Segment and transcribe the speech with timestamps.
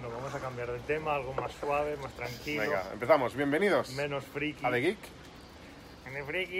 [0.00, 3.34] Bueno, vamos a cambiar de tema, algo más suave, más tranquilo, Venga, empezamos.
[3.34, 4.64] Bienvenidos menos friki.
[4.64, 4.98] a The Geek.
[6.12, 6.56] Menos friki.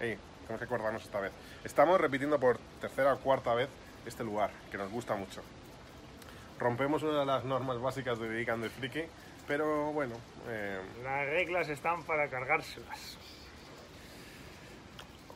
[0.00, 1.30] Ey, tenemos que acordarnos esta vez.
[1.62, 3.68] Estamos repitiendo por tercera o cuarta vez
[4.04, 5.42] este lugar, que nos gusta mucho.
[6.58, 9.04] Rompemos una de las normas básicas de The Geek and the Freaky,
[9.46, 10.16] pero bueno,
[10.48, 13.16] eh, Las reglas están para cargárselas.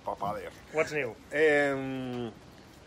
[0.05, 0.51] papader.
[0.73, 1.15] What's new?
[1.31, 2.33] Eh,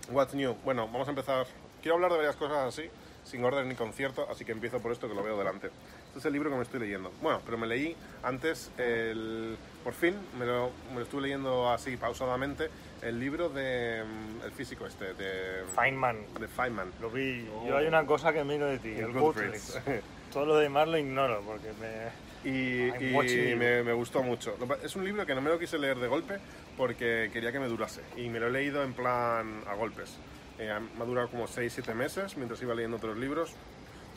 [0.09, 0.53] what's new?
[0.65, 1.47] Bueno, vamos a empezar.
[1.81, 2.89] Quiero hablar de varias cosas así,
[3.23, 5.67] sin orden ni concierto, así que empiezo por esto que lo veo delante.
[6.07, 7.11] Este es el libro que me estoy leyendo.
[7.21, 11.97] Bueno, pero me leí antes, el, por fin, me lo, me lo estuve leyendo así
[11.97, 12.69] pausadamente,
[13.01, 16.17] el libro de mm, el físico este, de, Feynman.
[16.39, 16.91] de Feynman.
[17.01, 17.47] Lo vi.
[17.53, 17.67] Oh.
[17.67, 19.79] Yo hay una cosa que miro de ti, el Goodreads.
[19.79, 20.03] Goodreads.
[20.33, 22.33] Todo lo demás lo ignoro porque me...
[22.43, 24.57] Y, y me, me gustó mucho.
[24.83, 26.39] Es un libro que no me lo quise leer de golpe
[26.75, 28.01] porque quería que me durase.
[28.17, 30.17] Y me lo he leído en plan a golpes.
[30.59, 33.53] Eh, me ha durado como 6-7 meses mientras iba leyendo otros libros.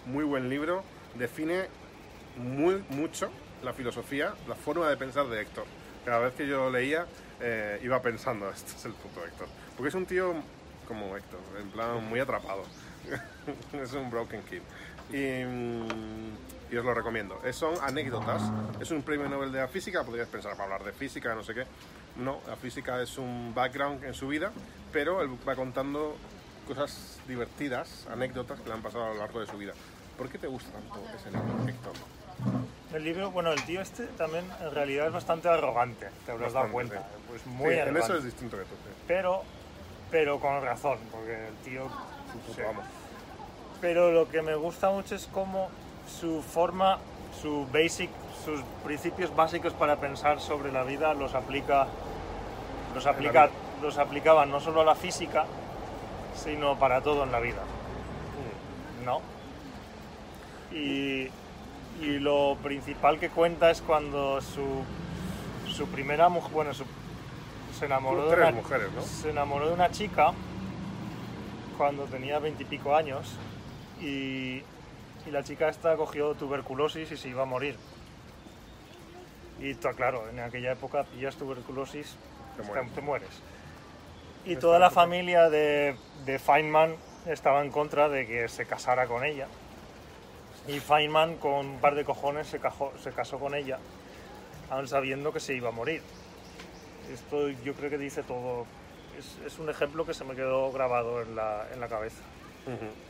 [0.06, 0.84] Muy buen libro.
[1.14, 1.68] Define
[2.36, 3.30] muy mucho
[3.62, 5.64] la filosofía, la forma de pensar de Héctor.
[6.04, 7.06] Cada vez que yo leía
[7.40, 9.48] eh, iba pensando, este es el puto Héctor.
[9.76, 10.34] Porque es un tío
[10.86, 12.62] como Héctor, en plan muy atrapado.
[13.72, 14.62] es un broken kid.
[15.12, 17.40] Y, mm, y os lo recomiendo.
[17.52, 18.42] Son anécdotas.
[18.80, 20.04] Es un premio Nobel de la física.
[20.04, 21.64] Podrías pensar para hablar de física, no sé qué.
[22.16, 24.50] No, la física es un background en su vida,
[24.96, 26.16] pero él va contando
[26.66, 29.74] cosas divertidas, anécdotas que le han pasado a lo largo de su vida.
[30.16, 31.92] ¿Por qué te gusta tanto ese libro, Héctor?
[32.94, 36.72] El libro, bueno, el tío este también en realidad es bastante arrogante, te habrás dado
[36.72, 36.96] cuenta.
[36.96, 37.04] sí.
[37.28, 38.70] Pues muy Sí, en eso es distinto que tú.
[38.70, 38.90] sí.
[39.06, 39.42] Pero,
[40.10, 41.90] pero con razón, porque el tío...
[43.82, 45.68] Pero lo que me gusta mucho es cómo
[46.08, 47.00] su forma,
[47.42, 48.08] su basic,
[48.46, 51.86] sus principios básicos para pensar sobre la vida los aplica,
[52.94, 53.50] los aplica,
[53.82, 55.44] los aplicaba no solo a la física,
[56.34, 57.62] sino para todo en la vida,
[59.04, 59.20] ¿no?
[60.72, 61.28] Y,
[62.00, 64.82] y lo principal que cuenta es cuando su,
[65.70, 66.84] su primera mujer, bueno, su-
[67.78, 69.02] se enamoró de una, mujeres, ¿no?
[69.02, 70.32] se enamoró de una chica
[71.76, 73.32] cuando tenía veintipico años
[74.00, 74.62] y,
[75.26, 77.76] y la chica esta cogió tuberculosis y se iba a morir.
[79.60, 82.16] Y claro, en aquella época pillas tuberculosis,
[82.56, 82.92] Te te, mueres.
[82.94, 83.28] te mueres.
[84.46, 86.94] Y toda la familia de, de Feynman
[87.26, 89.48] estaba en contra de que se casara con ella.
[90.68, 93.78] Y Feynman, con un par de cojones, se, cajó- se casó con ella,
[94.70, 96.02] aun sabiendo que se iba a morir.
[97.12, 98.66] Esto yo creo que dice todo.
[99.18, 102.22] Es, es un ejemplo que se me quedó grabado en la, en la cabeza,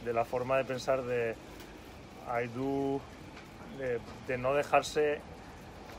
[0.04, 1.34] de la forma de pensar de
[2.28, 3.00] I do,
[3.78, 5.20] de, de no dejarse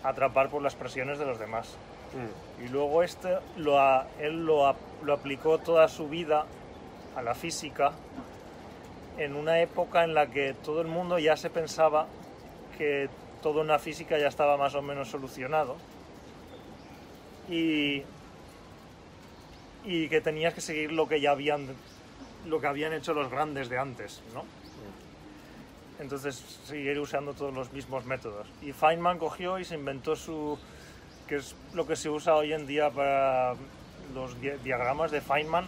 [0.03, 1.75] atrapar por las presiones de los demás.
[2.13, 2.63] Mm.
[2.66, 6.45] Y luego este lo ha- él lo, ap- lo aplicó toda su vida
[7.16, 7.91] a la física
[9.18, 12.07] en una época en la que todo el mundo ya se pensaba
[12.78, 13.09] que
[13.41, 15.75] todo en la física ya estaba más o menos solucionado
[17.50, 18.03] y,
[19.85, 21.68] y que tenías que seguir lo que ya habían
[22.45, 24.45] lo que habían hecho los grandes de antes, ¿no?
[26.00, 26.35] Entonces
[26.66, 28.47] seguir usando todos los mismos métodos.
[28.62, 30.57] Y Feynman cogió y se inventó su
[31.27, 33.55] que es lo que se usa hoy en día para
[34.13, 35.65] los di- diagramas de Feynman,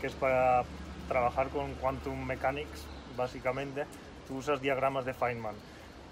[0.00, 0.62] que es para
[1.08, 2.84] trabajar con quantum mechanics,
[3.16, 3.84] básicamente.
[4.26, 5.54] Tú usas diagramas de Feynman.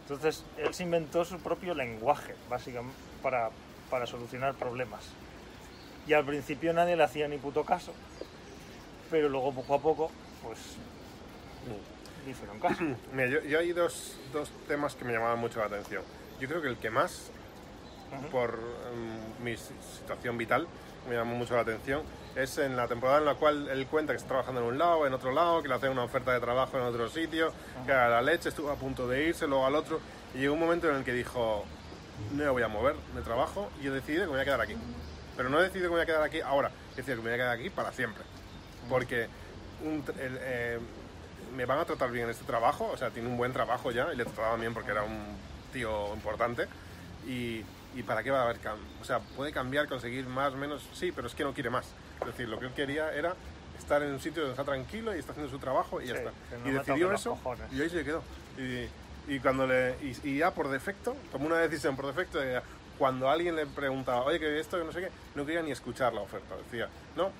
[0.02, 3.50] Entonces, él se inventó su propio lenguaje, básicamente, para,
[3.90, 5.02] para solucionar problemas.
[6.06, 7.92] Y al principio nadie le hacía ni puto caso,
[9.10, 10.10] pero luego poco a poco,
[10.42, 10.58] pues,
[12.28, 12.82] hicieron caso.
[13.12, 16.02] Mira, yo, yo hay dos, dos temas que me llamaban mucho la atención.
[16.40, 17.30] Yo creo que el que más,
[18.12, 18.28] Ujú.
[18.30, 20.66] por mm, mi si- situación vital,
[21.08, 22.02] me llamó mucho la atención,
[22.34, 25.06] es en la temporada en la cual él cuenta que está trabajando en un lado,
[25.06, 27.52] en otro lado, que le hacen una oferta de trabajo en otro sitio,
[27.84, 30.00] que a la leche estuvo a punto de irse, luego al otro,
[30.34, 31.64] y llegó un momento en el que dijo,
[32.32, 34.60] no me voy a mover de trabajo, y yo decidí que me voy a quedar
[34.60, 34.76] aquí.
[35.36, 37.30] Pero no he decidido que me voy a quedar aquí ahora, he decidido que me
[37.30, 38.22] voy a quedar aquí para siempre.
[38.88, 39.28] Porque
[39.84, 40.78] un el, eh,
[41.54, 44.12] me van a tratar bien en este trabajo, o sea, tiene un buen trabajo ya,
[44.12, 45.36] y le trataban bien porque era un
[45.72, 46.66] tío importante.
[47.26, 47.64] Y,
[47.96, 48.86] y para qué va a haber cambio?
[49.00, 51.86] O sea, puede cambiar, conseguir más, menos, sí, pero es que no quiere más.
[52.20, 53.34] Es decir, lo que él quería era
[53.78, 56.18] estar en un sitio donde está tranquilo y está haciendo su trabajo y ya Sí,
[56.20, 56.30] está.
[56.62, 57.38] no y decidió eso
[57.72, 58.22] y ahí se quedó.
[58.58, 58.88] Y,
[59.34, 62.60] y cuando le, y, y ya por defecto, tomó una decisión por defecto, de,
[62.98, 66.12] cuando alguien le preguntaba, oye, que esto, que no sé qué, no quería ni escuchar
[66.14, 66.56] la oferta.
[66.56, 67.30] Decía, no,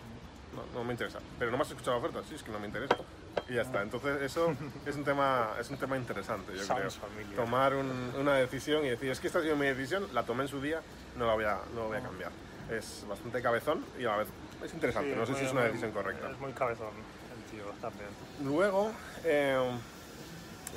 [0.56, 1.19] no, no me interesa.
[1.38, 2.97] Pero no me has escuchado la oferta, sí, es que no me interesa.
[3.49, 3.82] Y ya está.
[3.82, 4.55] Entonces eso
[4.87, 6.91] es un tema, es un tema interesante, yo creo.
[6.91, 7.37] Familiar.
[7.37, 10.43] Tomar un- una decisión y decir, es que esta ha sido mi decisión, la tomé
[10.44, 10.81] en su día,
[11.17, 12.32] no la voy a, no la voy a cambiar.
[12.70, 14.29] Es bastante cabezón y a la vez
[14.64, 15.11] es interesante.
[15.12, 16.31] Sí, no sé si es una muy- decisión correcta.
[16.31, 16.88] Es muy cabezón
[17.37, 18.09] el tío también.
[18.43, 18.91] Luego,
[19.25, 19.70] eh,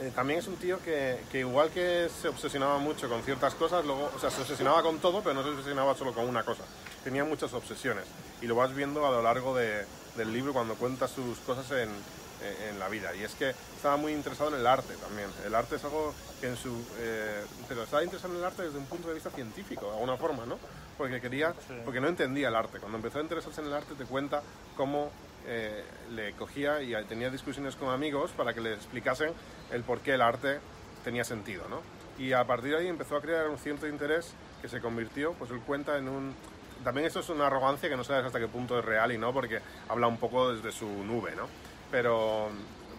[0.02, 3.84] eh, también es un tío que, que igual que se obsesionaba mucho con ciertas cosas,
[3.86, 6.64] luego, o sea, se obsesionaba con todo, pero no se obsesionaba solo con una cosa.
[7.04, 8.06] Tenía muchas obsesiones
[8.42, 9.86] y lo vas viendo a lo largo de-
[10.16, 13.16] del libro cuando cuenta sus cosas en, en- en la vida.
[13.16, 15.30] Y es que estaba muy interesado en el arte también.
[15.46, 16.84] El arte es algo que en su...
[16.98, 20.18] eh, pero estaba interesado en el arte desde un punto de vista científico, de alguna
[20.18, 20.58] forma, ¿no?
[20.98, 21.54] Porque quería...
[21.68, 21.74] Sí.
[21.86, 22.80] Porque no entendía el arte.
[22.80, 24.42] Cuando empezó a interesarse en el arte te cuenta
[24.76, 25.12] cómo
[25.48, 29.32] eh, le cogía y tenía discusiones con amigos para que le explicasen
[29.72, 30.60] el por qué el arte
[31.04, 31.82] tenía sentido, ¿no?
[32.18, 35.52] Y a partir de ahí empezó a crear un cierto interés que se convirtió, pues
[35.52, 36.36] él cuenta en un...
[36.84, 39.34] También esto es una arrogancia que no sabes hasta qué punto es real y no,
[39.34, 39.60] porque
[39.90, 41.48] habla un poco desde su nube, ¿no?
[41.92, 42.50] Pero,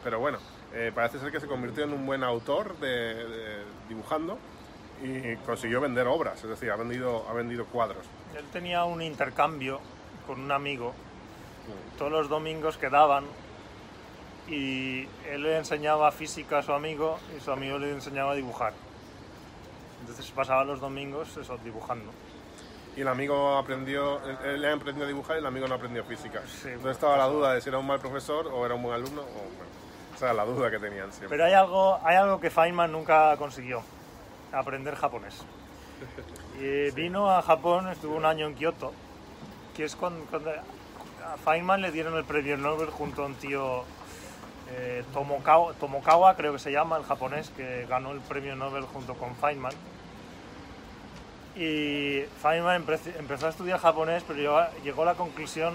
[0.05, 0.38] pero bueno,
[0.75, 4.38] eh, parece ser que se convirtió en un buen autor de, de- dibujando
[5.03, 8.05] y consiguió vender obras, es decir, ha vendido, ha vendido cuadros.
[8.37, 9.81] Él tenía un intercambio
[10.26, 10.93] con un amigo.
[11.97, 13.25] Todos los domingos quedaban
[14.49, 18.73] y él le enseñaba física a su amigo y su amigo le enseñaba a dibujar.
[20.00, 22.11] Entonces pasaba los domingos eso, dibujando.
[22.97, 26.43] Y el amigo aprendió, él, él aprendió a dibujar y el amigo no aprendió física.
[26.47, 28.95] Sí, Entonces estaba la duda de si era un mal profesor o era un buen
[28.95, 29.23] alumno.
[29.23, 29.71] O, bueno,
[30.15, 31.31] esa era la duda que tenían siempre.
[31.31, 33.83] Pero hay algo, hay algo que Feynman nunca consiguió,
[34.53, 35.45] aprender japonés.
[36.61, 38.93] Y vino a Japón, estuvo un año en Kioto,
[39.75, 43.85] que es cuando, cuando a Feynman le dieron el premio Nobel junto a un tío,
[44.73, 49.15] eh, Tomokawa, Tomokawa, creo que se llama, el japonés, que ganó el premio Nobel junto
[49.15, 49.73] con Feynman.
[51.56, 55.75] Y Feynman empe- empezó a estudiar japonés, pero llegó a, llegó a la conclusión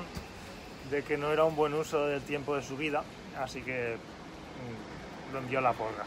[0.89, 3.03] de que no era un buen uso del tiempo de su vida,
[3.39, 6.05] así que mm, lo envió a la porra.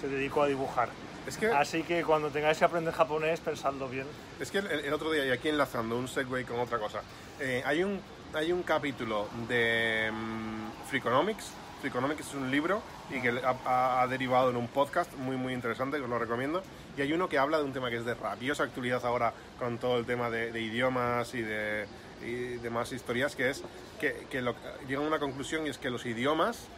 [0.00, 0.88] Se dedicó a dibujar.
[1.26, 4.06] Es que, Así que cuando tengáis que aprender japonés, pensadlo bien.
[4.40, 7.02] es que el, el otro día, y aquí enlazando un segue con otra cosa,
[7.38, 8.00] eh, hay, un,
[8.34, 11.52] hay un capítulo de mm, Freakonomics.
[11.80, 16.04] Freakonomics es un libro y que ha, derivado en un podcast muy muy interesante que
[16.04, 16.62] os lo recomiendo.
[16.96, 19.78] Y hay uno que habla de un tema que es de rabiosa actualidad ahora con
[19.78, 21.86] todo el tema de, idiomas y de
[22.22, 23.62] y demás historias, que es
[23.98, 24.54] que, que lo-
[24.86, 26.68] llegan a una conclusión y es que los idiomas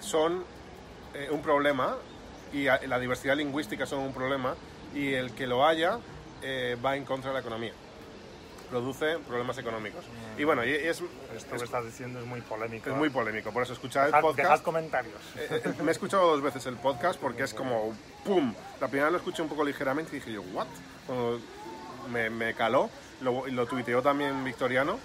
[0.00, 0.44] son
[1.14, 1.96] eh, un problema
[2.52, 4.54] y la diversidad lingüística son un problema
[4.94, 5.98] y el que lo haya
[6.42, 7.72] eh, va en contra de la economía.
[8.74, 10.04] Produce problemas económicos.
[10.36, 11.06] Y bueno, y es, Esto
[11.36, 12.90] es- que estás diciendo es muy polémico.
[12.90, 13.52] es muy polémico.
[13.52, 14.36] Por eso escuchad el podcast.
[14.36, 15.14] dejad comentarios.
[15.36, 17.94] Eh, eh, me he escuchado dos veces el podcast porque es como
[18.24, 18.52] ¡pum!
[18.80, 20.66] La primera vez lo escuché un poco ligeramente y dije yo, ¿what?
[21.06, 21.38] Cuando
[22.10, 22.90] me, me caló,
[23.20, 24.98] lo, lo tuiteó también Victoriano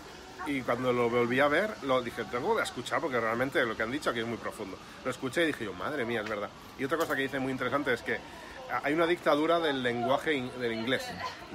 [0.48, 3.83] y cuando lo volví a ver, lo dije, tengo que escuchar porque realmente lo que
[3.83, 4.80] han dicho aquí es muy profundo.
[5.06, 6.50] Lo escuché y dije yo, madre mía, es verdad.
[6.80, 8.18] Y otra cosa que dice muy interesante es que
[8.83, 11.06] hay una dictadura del lenguaje in- del inglés.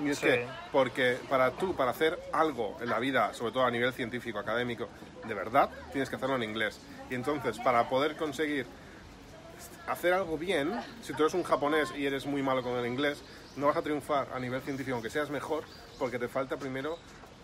[0.05, 0.27] Y es Sí.
[0.27, 4.39] que, porque para tú, para hacer algo en la vida, sobre todo a nivel científico,
[4.39, 4.89] académico,
[5.27, 6.81] de verdad, tienes que hacerlo en inglés.
[7.11, 8.67] Y entonces, para poder conseguir
[9.87, 10.73] hacer algo bien,
[11.03, 13.23] si tú eres un japonés y eres muy malo con el inglés,
[13.57, 15.65] no vas a triunfar a nivel científico, aunque seas mejor,
[15.99, 16.99] porque te falta primero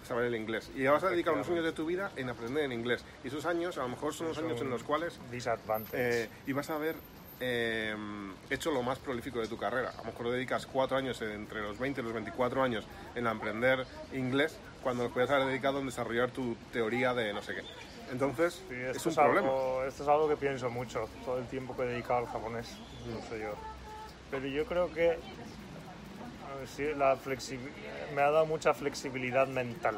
[0.06, 0.70] saber el inglés.
[0.75, 3.05] Y vas a dedicar unos años de tu vida en aprender el inglés.
[3.22, 5.20] Y esos años, a lo mejor son los años en los cuales
[5.93, 6.96] eh, y vas a haber
[7.41, 7.97] eh,
[8.51, 9.91] hecho lo más prolífico de tu carrera.
[9.95, 13.27] A lo mejor dedicas cuatro años, eh, entre los 20 y los 24 años, en
[13.27, 17.63] aprender inglés, cuando lo puedes haber dedicado en desarrollar tu teoría de no sé qué.
[18.13, 19.89] Entonces, Sí, es un es, algo, problema.
[19.89, 22.77] esto es algo que pienso mucho, todo el tiempo que he dedicado al japonés,
[23.07, 23.55] no sé yo.
[24.31, 25.19] Pero yo creo que
[26.67, 27.17] sí, la
[28.15, 29.97] me ha dado mucha flexibilidad mental,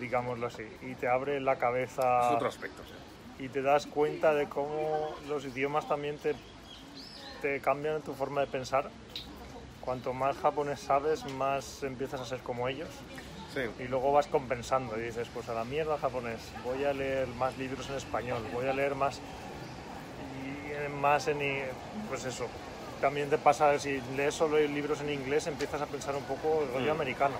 [0.00, 2.82] digámoslo así, y te abre la Es cabeza otro aspecto.
[2.84, 2.92] sí.
[3.38, 6.34] Y te das cuenta de cómo los idiomas también te,
[7.42, 8.90] te cambian tu forma de pensar.
[9.80, 12.88] Cuanto más japonés sabes, más empiezas a ser como ellos
[13.52, 13.60] Sí.
[13.78, 17.56] y luego vas compensando y dices, pues a la mierda japonés, voy a leer más
[17.56, 19.20] libros en español, voy a leer más
[20.42, 21.38] y eh, más en
[22.08, 22.48] pues eso.
[23.00, 26.90] También te pasa si lees solo libros en inglés empiezas a pensar un poco rollo
[26.90, 27.36] americano.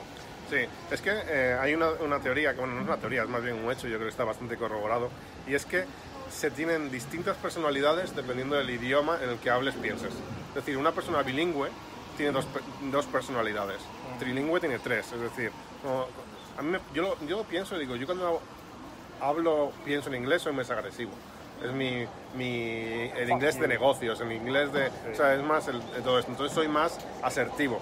[0.51, 0.59] Sí,
[0.91, 3.43] es que eh, hay una, una teoría, que bueno, no es una teoría, es más
[3.43, 5.09] bien un hecho, yo creo que está bastante corroborado,
[5.47, 5.85] y es que
[6.31, 10.13] se tienen distintas personalidades dependiendo del idioma en el que hables, pienses.
[10.49, 11.69] Es decir, una persona bilingüe
[12.17, 12.47] tiene dos,
[12.91, 13.79] dos personalidades,
[14.19, 15.51] trilingüe tiene tres, es decir,
[16.59, 18.41] a mí me- yo, lo, yo lo pienso y digo, yo cuando
[19.21, 21.13] hablo, pienso en inglés soy más agresivo.
[21.65, 22.05] Es mi,
[22.37, 24.89] mi el inglés de negocios, el inglés de...
[25.13, 26.31] O sea, es más el, de todo esto.
[26.33, 27.81] Entonces soy más asertivo.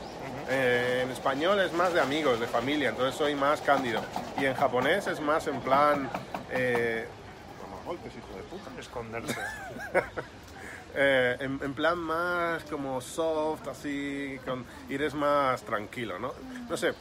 [0.48, 4.00] Eh, en español es más de amigos, de familia, entonces soy más cándido.
[4.38, 6.08] Y en japonés es más en plan...
[6.50, 7.08] Eh,
[7.82, 8.80] toma golpes, hijo de puta.
[8.80, 9.40] Esconderse.
[10.94, 16.34] Eh, en, en plan más como soft, así, con, eres más tranquilo, ¿no?
[16.68, 16.92] No sé,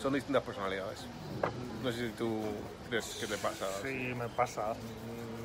[0.00, 1.04] son distintas personalidades.
[1.82, 2.40] No sé si tú
[2.88, 3.66] crees que te pasa.
[3.82, 4.72] Sí, me pasa.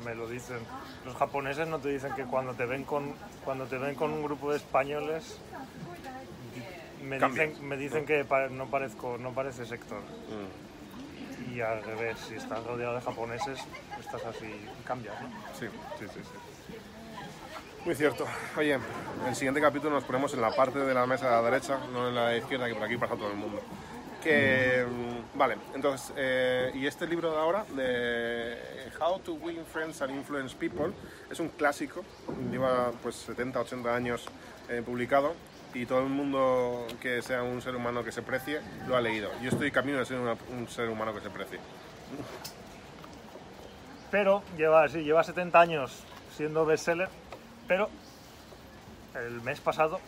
[0.02, 0.60] Me lo dicen.
[1.04, 3.12] Los japoneses no te dicen que cuando te ven con,
[3.44, 5.38] cuando te ven con un grupo de españoles,
[7.04, 10.00] me Cambias, dicen, me dicen que no parezco, no pareces Héctor.
[10.00, 10.67] Mm,
[11.46, 13.60] Y al revés, si estás rodeado de japoneses,
[13.98, 15.28] estás así cambias, ¿no?
[15.58, 15.66] Sí,
[15.98, 16.74] sí, sí, sí.
[17.84, 18.26] Muy cierto.
[18.56, 18.80] Oye, en
[19.26, 22.08] el siguiente capítulo nos ponemos en la parte de la mesa de la derecha, no
[22.08, 23.60] en la izquierda, que por aquí pasa todo el mundo.
[24.22, 28.58] Que, mm, vale, entonces, eh, y este libro de ahora, de
[29.00, 30.92] How to Win Friends and Influence People,
[31.30, 32.04] es un clásico,
[32.50, 34.26] lleva pues 70, 80 años
[34.68, 35.34] eh, publicado
[35.74, 39.30] y todo el mundo que sea un ser humano que se precie lo ha leído.
[39.42, 41.58] Yo estoy camino de ser una- un ser humano que se precie.
[44.10, 46.02] Pero lleva, sí, lleva 70 años
[46.36, 47.08] siendo bestseller,
[47.66, 47.90] pero
[49.14, 50.00] el mes pasado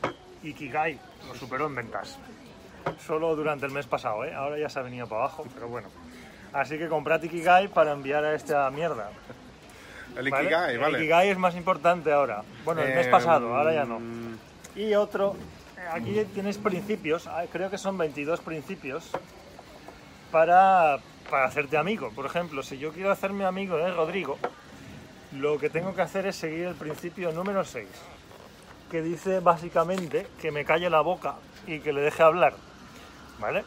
[0.42, 2.18] Ikigai lo superó en ventas.
[3.06, 4.32] Solo durante el mes pasado, ¿eh?
[4.34, 5.88] Ahora ya se ha venido para abajo, pero bueno.
[6.52, 9.10] Así que comprad Ikigai para enviar a esta mierda.
[10.16, 10.44] El ¿vale?
[10.46, 10.96] Ikigai, vale.
[10.98, 12.42] El Ikigai es más importante ahora.
[12.64, 14.00] Bueno, el mes Eh, pasado, ahora ya no.
[14.74, 15.36] Y otro,
[15.76, 19.10] eh, aquí tienes principios, ah, creo que son 22 principios
[20.30, 20.98] para,
[21.28, 22.10] para hacerte amigo.
[22.10, 24.38] Por ejemplo, si yo quiero hacerme amigo de Rodrigo,
[25.32, 27.86] lo que tengo que hacer es seguir el principio número 6,
[28.90, 31.36] que dice básicamente que me calle la boca
[31.66, 32.54] y que le deje hablar.
[33.38, 33.64] ¿Vale?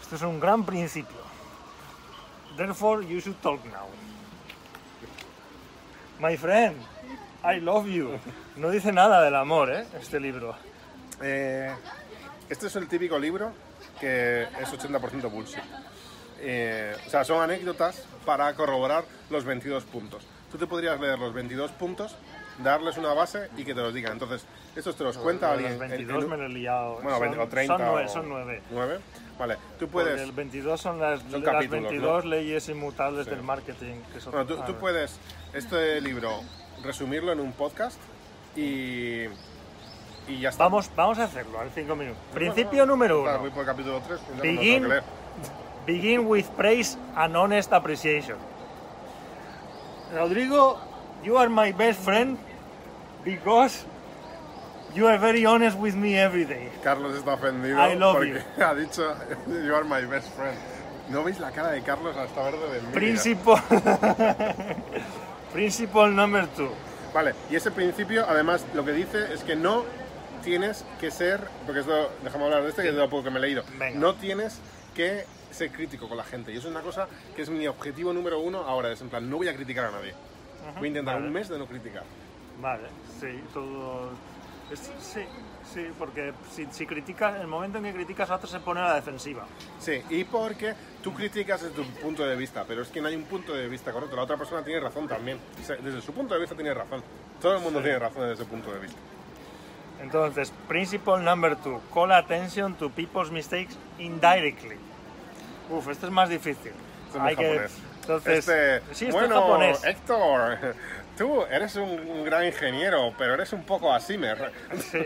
[0.00, 1.22] Esto es un gran principio.
[2.56, 3.88] Therefore, you should talk now.
[6.20, 6.76] My friend,
[7.44, 8.10] I love you.
[8.56, 9.84] No dice nada del amor, ¿eh?
[10.00, 10.54] Este libro.
[11.22, 11.70] Eh,
[12.48, 13.52] este es el típico libro
[14.00, 15.62] que es 80% bullshit.
[16.40, 20.24] Eh, o sea, son anécdotas para corroborar los 22 puntos.
[20.50, 22.16] Tú te podrías leer los 22 puntos,
[22.62, 24.12] darles una base y que te los digan.
[24.12, 24.44] Entonces,
[24.76, 25.72] estos te los cuenta de alguien.
[25.74, 26.94] Los en- 22 en- me lo he liado.
[26.96, 28.62] bueno, son, 20 o 30 Son nueve, o- son nueve.
[28.70, 28.98] ¿Nueve?
[29.38, 30.20] Vale, tú Porque puedes...
[30.20, 32.30] el 22 son las, Son las capítulos, 22 ¿no?
[32.30, 33.30] leyes inmutables Sí.
[33.30, 33.94] del marketing.
[34.12, 35.18] Que son- Bueno, tú, ah, tú puedes
[35.54, 36.40] este libro
[36.82, 37.98] resumirlo en un podcast
[38.56, 39.24] y...
[40.28, 40.64] Y ya está.
[40.64, 42.22] Vamos, vamos a hacerlo en 5 minutos.
[42.32, 43.42] Principio número Claro, 1.
[43.42, 44.20] Voy por el capítulo 3.
[44.40, 44.88] Begin.
[45.84, 48.36] Begin with praise and honest appreciation.
[50.14, 50.78] Rodrigo,
[51.24, 52.38] you are my best friend
[53.24, 53.84] because
[54.94, 56.70] you are very honest with me every day.
[56.84, 59.02] Carlos está ofendido I love porque ha dicho
[59.48, 60.56] You are my best friend.
[61.08, 62.92] ¿No veis la cara de Carlos hasta verde de envidia?
[62.92, 63.54] Principle.
[65.52, 66.70] Principle number two.
[67.12, 69.84] Vale, y ese principio además lo que dice es que no
[70.42, 73.30] tienes que ser, porque esto, déjame hablar de este que es de lo poco que
[73.30, 73.98] me he leído, Venga.
[73.98, 74.58] no tienes
[74.94, 76.52] que ser crítico con la gente.
[76.52, 77.06] Y eso es una cosa
[77.36, 79.90] que es mi objetivo número uno ahora, es en plan, no voy a criticar a
[79.90, 80.14] nadie.
[80.78, 81.26] Voy a intentar vale.
[81.26, 82.04] un mes de no criticar.
[82.60, 82.88] Vale,
[83.20, 84.10] sí, todo.
[84.72, 85.20] es- sí,
[85.72, 88.84] sí, porque si, si criticas, el momento en que criticas a otro se pone a
[88.84, 89.46] la defensiva.
[89.78, 93.16] Sí, y porque tú criticas desde tu punto de vista, pero es que no hay
[93.16, 94.16] un punto de vista correcto.
[94.16, 95.38] La otra persona tiene razón también.
[95.82, 97.02] Desde su punto de vista tiene razón.
[97.40, 98.98] Todo el mundo tiene razón desde ese punto de vista.
[100.00, 104.76] Entonces, principle number two, call attention to people's mistakes indirectly.
[105.70, 106.72] Uf, esto es más difícil.
[107.06, 107.72] Esto es muy japonés.
[108.00, 109.84] entonces, Este, sí, esto bueno, es japonés.
[109.84, 110.74] Héctor,
[111.22, 114.50] tú eres un, un gran ingeniero, pero eres un poco asimer.
[114.90, 114.98] Sí.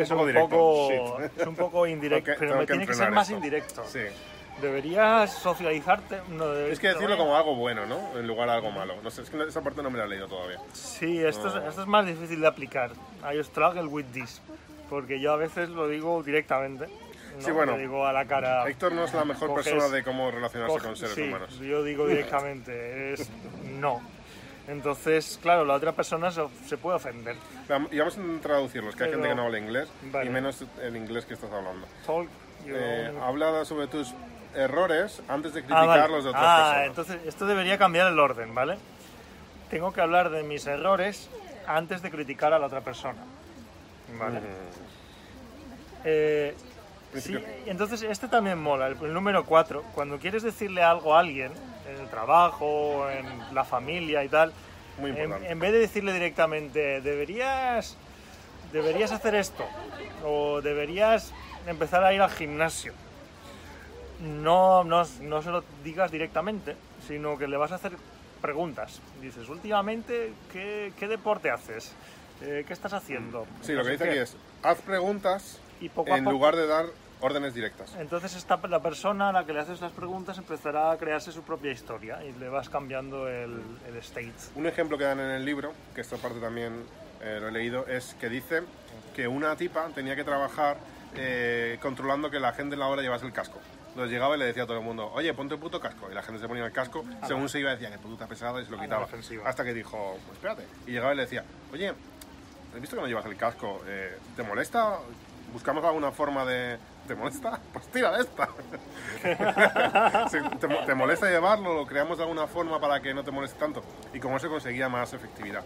[0.00, 3.28] Es un, poco, es un poco indirecto, que- pero me tiene que ser entrenar más
[3.28, 3.36] esto.
[3.36, 3.84] indirecto.
[3.86, 4.00] Sí.
[4.60, 6.18] Deberías socializarte.
[6.30, 8.18] No, Es que decirlo como algo bueno, ¿no?
[8.18, 8.96] En lugar de algo malo.
[9.04, 10.58] No sé, es que no- esa parte no me la he leído todavía.
[10.72, 12.90] Sí, esto, es, esto es más difícil de aplicar.
[13.32, 14.42] I struggle with this.
[14.90, 16.88] Porque yo a veces lo digo directamente.
[17.36, 17.44] ¿no?
[17.44, 17.78] Sí, bueno.
[17.78, 18.68] Digo a la cara.
[18.68, 21.56] Héctor no es la mejor Coges- persona de cómo relacionarse coge- con seres sí, humanos.
[21.60, 23.30] Yo digo directamente, es
[23.78, 24.00] no.
[24.68, 27.36] Entonces, claro, la otra persona se, se puede ofender.
[27.90, 30.26] Y vamos a traducirlos, que hay Pero- gente que no habla inglés, Vale.
[30.26, 31.86] y menos el inglés que estás hablando.
[32.06, 32.28] Talk
[32.66, 34.12] Eh, habla sobre tus
[34.54, 36.08] errores antes de Ah, criticar vale.
[36.12, 36.86] los de otras Ah, personas.
[36.88, 38.76] entonces esto debería cambiar el orden, ¿vale?
[39.70, 41.30] Tengo que hablar de mis errores
[41.66, 43.18] antes de criticar a la otra persona.
[44.18, 44.40] Vale.
[46.04, 46.54] Eh,
[47.14, 49.82] sí, entonces este también mola, el, el número 4.
[49.94, 51.52] Cuando quieres decirle algo a alguien,
[51.88, 54.52] en el trabajo, en la familia y tal,
[54.98, 55.50] Muy importante.
[55.50, 57.96] en vez de decirle directamente, deberías,
[58.72, 59.64] deberías hacer esto,
[60.24, 61.32] o deberías
[61.66, 62.92] empezar a ir al gimnasio,
[64.20, 66.76] no, no, no se lo digas directamente,
[67.06, 67.92] sino que le vas a hacer
[68.40, 69.00] preguntas.
[69.22, 71.92] Dices, últimamente, ¿qué, qué deporte haces?
[72.42, 73.46] Eh, ¿Qué estás haciendo?
[73.62, 76.86] Sí, lo que dice aquí es, haz preguntas Y poco en poco- lugar de dar
[77.20, 77.94] órdenes directas.
[77.98, 81.42] Entonces esta, la persona a la que le haces las preguntas empezará a crearse su
[81.42, 84.32] propia historia y le vas cambiando el, el state.
[84.54, 86.84] Un ejemplo que dan en el libro, que esta parte también
[87.20, 88.62] eh, lo he leído, es que dice
[89.14, 90.78] que una tipa tenía que trabajar
[91.14, 93.58] eh, controlando que la gente en la hora llevase el casco.
[93.88, 96.08] Entonces llegaba y le decía a todo el mundo, oye, ponte el puto casco.
[96.10, 98.64] Y la gente se ponía el casco, según se iba decía, que puta pesada, y
[98.64, 99.08] se lo A la quitaba.
[99.44, 100.62] Hasta que dijo, pues espérate.
[100.86, 103.82] Y llegaba y le decía, oye, ¿has visto que no llevas el casco?
[103.86, 104.98] Eh, ¿Te molesta?
[105.52, 106.78] ¿Buscamos alguna forma de...?
[107.08, 107.58] ¿Te molesta?
[107.72, 108.48] Pues tira de esta.
[110.30, 111.74] Si te, te molesta llevarlo?
[111.74, 113.82] ¿Lo creamos de alguna forma para que no te moleste tanto?
[114.12, 115.64] Y con eso conseguía más efectividad.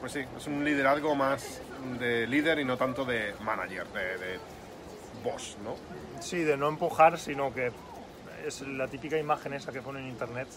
[0.00, 1.60] Pues sí, es un liderazgo más
[1.98, 4.40] de líder y no tanto de manager, de, de
[5.24, 5.74] boss, ¿no?
[6.22, 7.72] Sí, de no empujar, sino que
[8.46, 10.48] es la típica imagen esa que pone en internet.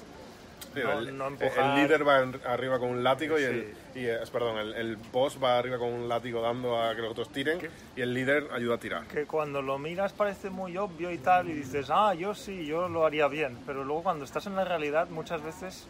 [0.73, 1.77] Sí, No- el, no el empujar.
[1.77, 2.17] líder va
[2.51, 3.47] arriba con un látigo y, Sí.
[3.47, 7.01] el, y, eh, perdón, el, el boss va arriba con un látigo dando a que
[7.01, 7.69] los otros tiren ¿Qué?
[7.95, 9.03] y el líder ayuda a tirar.
[9.07, 12.87] Que cuando lo miras parece muy obvio y tal, y dices, ah, yo sí, yo
[12.87, 13.57] lo haría bien.
[13.65, 15.87] Pero luego cuando estás en la realidad, muchas veces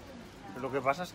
[0.60, 1.14] lo que pasa es,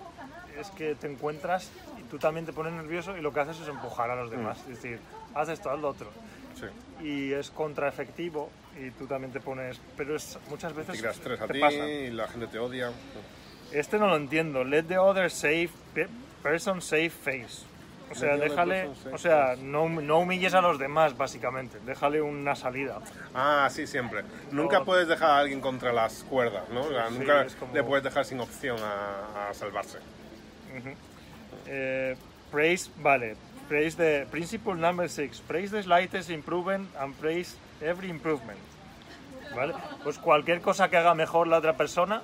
[0.61, 3.68] es que te encuentras y tú también te pones nervioso y lo que haces es
[3.68, 4.58] empujar a los demás.
[4.61, 4.99] Es decir,
[5.35, 6.11] haz esto, haz lo otro.
[6.54, 7.04] Sí.
[7.04, 8.49] Y es contraefectivo
[8.80, 9.78] y tú también te pones...
[9.96, 12.90] Pero es, muchas Te veces tiras tres a te ti y la gente te odia.
[13.73, 14.64] Este no lo entiendo.
[14.64, 16.08] Let the other save pe-
[16.42, 17.64] person save face.
[18.08, 21.78] O sea, déjale, o sea, no, no humilles a los demás, básicamente.
[21.85, 23.00] Déjale una salida.
[23.35, 24.23] Ah, sí, siempre.
[24.52, 24.85] Nunca No.
[24.85, 26.82] puedes dejar a alguien contra las cuerdas, ¿no?
[26.82, 29.99] O sea, Sí, nunca como- le puedes dejar sin opción a, a salvarse.
[31.66, 32.16] Eh,
[32.52, 33.37] praise, vale.
[33.68, 35.40] Praise the principle number six.
[35.40, 38.58] Praise the slightest improvement and praise every improvement.
[39.54, 39.75] ¿Vale?
[40.04, 42.23] Pues cualquier cosa que haga mejor la otra persona.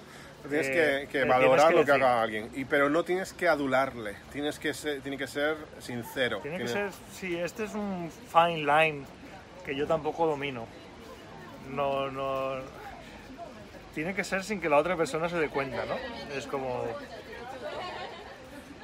[0.49, 3.49] Tienes eh, que, que valorar tienes lo que haga alguien, y, pero no tienes que
[3.49, 6.41] adularle, tienes que ser, tiene que ser sincero.
[6.43, 9.05] Tiene que Tiene- ser, sí, este es un fine line
[9.65, 10.67] que yo tampoco domino.
[11.71, 12.57] No, no.
[13.95, 15.95] Tiene que ser sin que la otra persona se dé cuenta, ¿no?
[16.35, 16.85] Es como.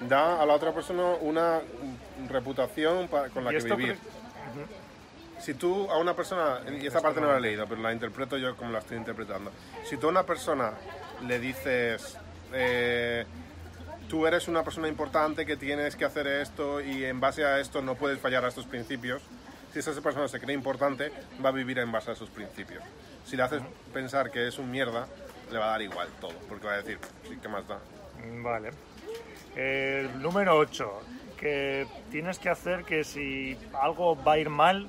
[0.00, 1.61] Da a la otra persona una
[2.29, 3.95] reputación con la que vivir.
[3.97, 3.99] cre-
[5.41, 8.37] Si tú a una persona, y esta parte no la he leído, pero la interpreto
[8.37, 9.50] yo como la estoy interpretando.
[9.85, 10.73] Si tú a una persona
[11.27, 12.19] le dices,
[12.53, 13.25] eh,
[14.09, 17.83] tú eres una persona importante que tienes que hacer esto y en base a esto
[17.83, 19.23] no puedes fallar a estos principios,
[19.73, 21.13] si esa persona se cree importante,
[21.45, 22.83] va a vivir en base a esos principios.
[23.25, 25.07] Si le haces pensar que es un mierda,
[25.50, 27.78] le va a dar igual todo, porque va a decir, sí, ¿qué más da?
[28.43, 28.71] Vale.
[29.57, 31.00] El número 8.
[31.37, 34.89] Que tienes que hacer que si algo va a ir mal,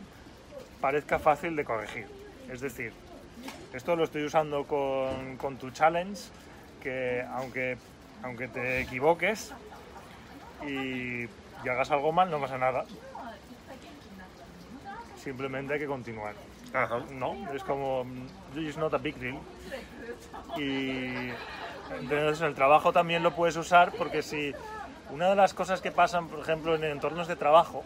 [0.81, 2.07] parezca fácil de corregir.
[2.51, 2.93] Es decir,
[3.73, 6.29] esto lo estoy usando con, con tu challenge,
[6.81, 7.77] que aunque,
[8.23, 9.53] aunque te equivoques
[10.65, 12.85] y, y hagas algo mal, no pasa nada.
[15.21, 16.33] Simplemente hay que continuar.
[16.73, 17.01] Ajá.
[17.11, 19.37] No, es como, mm, it's not a big deal.
[20.57, 21.31] Y
[21.99, 24.53] entonces en el trabajo también lo puedes usar porque si
[25.11, 27.83] una de las cosas que pasan, por ejemplo, en entornos de trabajo,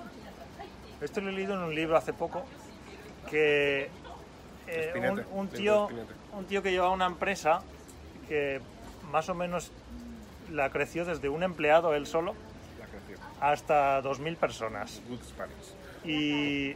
[1.02, 2.44] esto lo he leído en un libro hace poco,
[3.30, 3.90] que
[4.76, 5.88] eh, Espinete, un, tío,
[6.34, 7.62] un tío que llevaba una empresa
[8.28, 8.62] que
[9.12, 9.72] más o menos
[10.52, 12.36] la creció desde un empleado él solo
[13.42, 15.02] hasta 2.000 personas.
[16.06, 16.76] Y,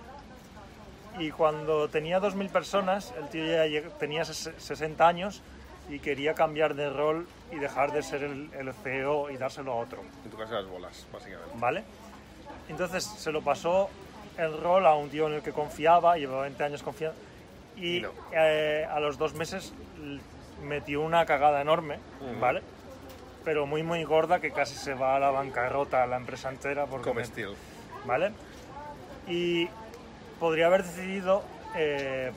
[1.19, 5.41] y cuando tenía 2.000 personas, el tío ya tenía ses- 60 años
[5.89, 9.75] y quería cambiar de rol y dejar de ser el, el CEO y dárselo a
[9.75, 11.53] otro, En tu casa las bolas, básicamente.
[11.55, 11.83] ¿vale?
[12.67, 13.89] Entonces se lo pasó
[14.37, 17.17] el rol a un tío en el que confiaba, llevaba 20 años confiando,
[17.77, 18.11] y no.
[18.31, 19.73] eh, a los dos meses
[20.61, 21.99] metió una cagada enorme.
[22.41, 22.63] ¿vale?
[23.43, 27.03] Pero muy, muy gorda que casi se va a la bancarrota la empresa entera porque.
[28.05, 28.31] ¿vale?
[29.27, 29.69] Y
[30.39, 31.43] podría haber decidido...
[31.75, 32.31] eh,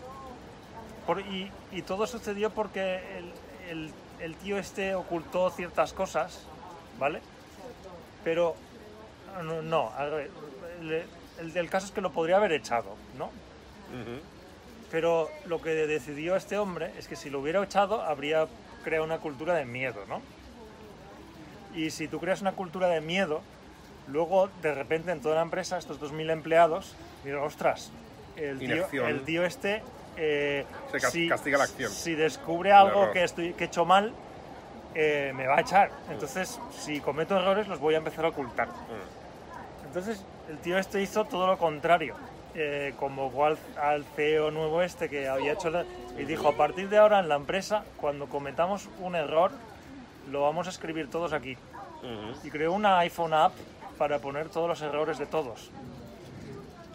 [1.07, 3.33] por- y, y todo sucedió porque el,
[3.68, 6.46] el- el tío este ocultó ciertas cosas,
[6.98, 7.20] ¿vale?
[8.22, 8.55] Pero
[9.42, 9.90] no, no,
[10.81, 11.03] el,
[11.38, 13.26] el del caso es que lo podría haber echado, ¿no?
[13.26, 14.20] Ujú.
[14.90, 18.46] Pero lo que decidió este hombre es que si lo hubiera echado habría
[18.83, 20.20] creado una cultura de miedo, ¿no?
[21.74, 23.42] Y si tú creas una cultura de miedo,
[24.09, 27.92] luego de repente en toda la empresa, estos 2.000 empleados, dirán, ostras,
[28.37, 29.07] el tío, Inacción.
[29.09, 29.83] el tío este...
[30.16, 31.90] eh, Se si, castiga la acción.
[31.92, 34.12] Si descubre algo que, estoy, que he hecho mal,
[34.96, 35.90] eh, me va a echar.
[36.11, 38.66] Entonces, si cometo errores, los voy a empezar a ocultar.
[38.68, 39.87] Mm.
[39.87, 42.16] Entonces, el tío este hizo todo lo contrario.
[42.55, 45.85] Eh, convocó al, al CEO nuevo este que había hecho la-
[46.19, 49.53] y dijo, a partir de ahora en la empresa, cuando cometamos un error,
[50.31, 51.57] lo vamos a escribir todos aquí.
[52.03, 52.47] Ujú.
[52.47, 53.53] Y creó una iPhone app
[53.99, 55.71] para poner todos los errores de todos.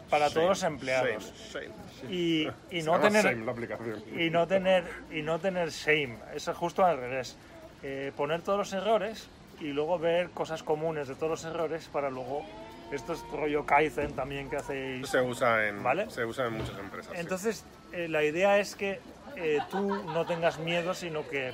[0.10, 1.34] Para todos los Shame, empleados.
[1.52, 1.70] shame,
[2.02, 2.14] shame.
[2.14, 4.04] Y, y no tener Shame, la aplicación.
[4.16, 7.38] y no tener y no tener shame es justo al revés
[7.84, 9.28] Eh, poner todos los errores
[9.60, 12.44] y luego ver cosas comunes de todos los errores para luego
[12.92, 16.10] esto es rollo Kaizen también que hacéis Se usa en, ¿Vale?
[16.10, 17.12] se usa en muchas empresas.
[17.14, 17.20] sí.
[17.20, 19.00] entonces eh, la idea es que
[19.38, 21.54] eh, tú no tengas miedo, sino que,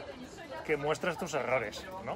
[0.65, 2.15] que muestres tus errores, ¿no?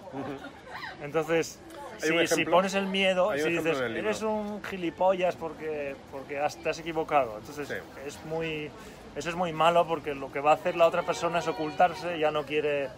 [1.04, 1.60] Entonces,
[1.98, 6.70] si, si ejemplo- pones el miedo, si dices, eres un gilipollas porque, porque has- te
[6.70, 7.76] has equivocado, entonces Sí.
[8.06, 8.70] es muy,
[9.16, 12.20] eso es muy malo porque lo que va a hacer la otra persona es ocultarse,
[12.20, 12.90] ya no quiere,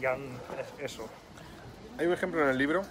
[0.00, 1.08] ya es- eso.
[1.98, 2.82] Hay un ejemplo en el libro,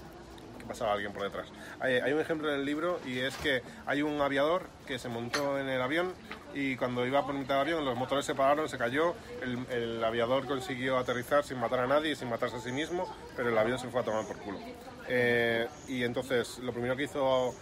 [0.63, 1.47] pasaba alguien por detrás.
[1.79, 5.09] Hay, hay un ejemplo en el libro y es que hay un aviador que se
[5.09, 6.13] montó en el avión
[6.53, 10.45] y cuando iba por mitad del avión los motores se pararon, se cayó, el, aviador
[10.45, 13.87] consiguió aterrizar sin matar a nadie sin matarse a sí mismo, pero el avión se
[13.87, 14.59] fue a tomar por culo.
[15.07, 17.53] Eh, y entonces lo primero que hizo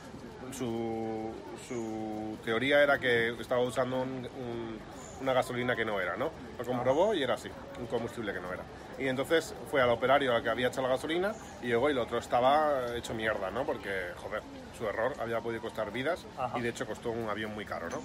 [0.52, 4.80] su, teoría era que estaba usando un-
[5.22, 6.32] una gasolina que no era, ¿no?
[6.58, 8.64] Lo comprobó y era así, un combustible que no era.
[8.98, 12.00] Y entonces fue al operario al que había hecho la gasolina y llegó y el
[12.00, 13.66] otro estaba hecho mierda, ¿no?
[13.66, 14.42] Porque, joder,
[14.78, 16.58] su error había podido costar vidas Ajá.
[16.58, 18.02] y de hecho costó un avión muy caro, ¿no?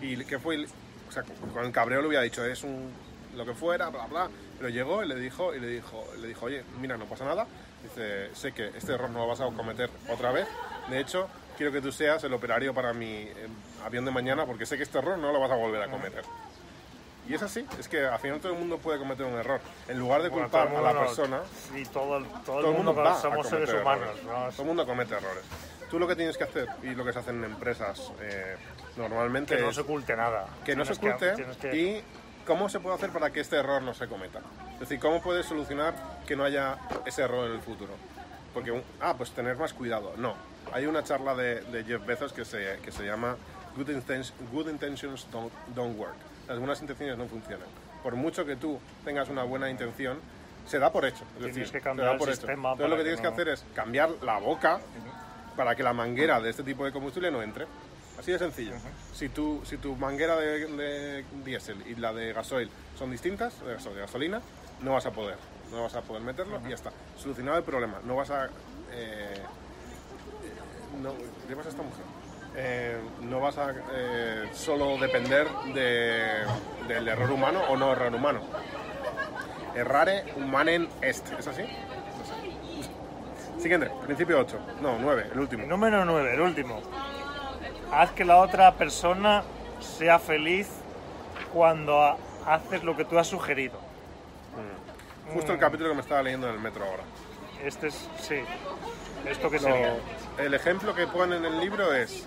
[0.00, 0.64] Y que fue,
[1.08, 2.90] o sea, con el cabreo le hubiera dicho, es un,
[3.36, 6.46] lo que fuera, bla, bla, pero llegó y le dijo, y le dijo, le dijo,
[6.46, 7.46] oye, mira, no pasa nada,
[7.82, 10.48] dice, sé que este error no lo vas a cometer otra vez,
[10.88, 13.34] de hecho, quiero que tú seas el operario para mi eh,
[13.84, 16.24] avión de mañana porque sé que este error no lo vas a volver a cometer.
[17.30, 19.60] Y es así, es que al final todo el mundo puede cometer un error.
[19.86, 21.40] En lugar de culpar a la persona,
[21.76, 24.08] Y todo, el- todo todo el mundo, mundo va somos seres humanos.
[24.24, 24.32] ¿no?
[24.50, 25.44] Todo el mundo comete errores.
[25.88, 28.56] Tú lo que tienes que hacer, y lo que se hace en empresas eh,
[28.96, 30.46] normalmente Que no se oculte nada.
[30.64, 32.04] que no se oculte que- y
[32.46, 34.40] cómo se puede hacer para que este error no se cometa.
[34.74, 35.94] Es decir, cómo puedes solucionar
[36.26, 37.92] que no haya ese error en el futuro.
[38.52, 40.14] Porque, ah, pues tener más cuidado.
[40.16, 40.34] No.
[40.72, 43.36] Hay una charla de, de Jeff Bezos que se, que se llama
[43.76, 46.16] Good, Inten- Good Intentions don't, don't Work.
[46.48, 47.66] Las buenas intenciones no funcionan.
[48.02, 50.18] Por mucho que tú tengas una buena intención,
[50.66, 51.24] se da por hecho.
[51.24, 52.36] Es Tienes decir, que se cambiar da el por hecho.
[52.38, 54.80] sistema Entonces lo que que tienes no- que hacer es cambiar la boca
[55.56, 57.66] para que la manguera de este tipo de combustible no entre.
[58.18, 58.72] Así de sencillo.
[59.14, 63.74] si, tu, si tu manguera de, de diésel y la de gasoil son distintas, de,
[63.76, 64.40] gaso- de gasolina,
[64.82, 65.36] no vas a poder.
[65.70, 66.90] No vas a poder meterlo y ya está.
[67.16, 67.98] Solucionado el problema.
[68.04, 68.46] No vas a...
[68.92, 69.40] eh,
[71.00, 71.14] no,
[71.48, 72.04] ¿Qué pasa a esta mujer?
[72.56, 76.44] Eh, no vas a eh, solo depender de-
[76.88, 78.40] del error humano o no error humano.
[79.74, 81.30] Errare humanen est.
[81.38, 81.62] ¿Es así?
[81.62, 82.24] No
[83.54, 83.62] sé.
[83.62, 84.58] Siguiente, principio 8.
[84.82, 85.66] No, 9, el último.
[85.66, 86.80] Número 9, el último.
[87.92, 89.42] Haz que la otra persona
[89.80, 90.68] sea feliz
[91.52, 93.78] cuando ha- haces lo que tú has sugerido.
[95.32, 97.04] Justo el capítulo que me estaba leyendo en el metro ahora.
[97.64, 98.40] Este es, sí.
[99.24, 99.96] ¿Esto Lo- sería?
[100.38, 102.24] el ejemplo que pone en el libro es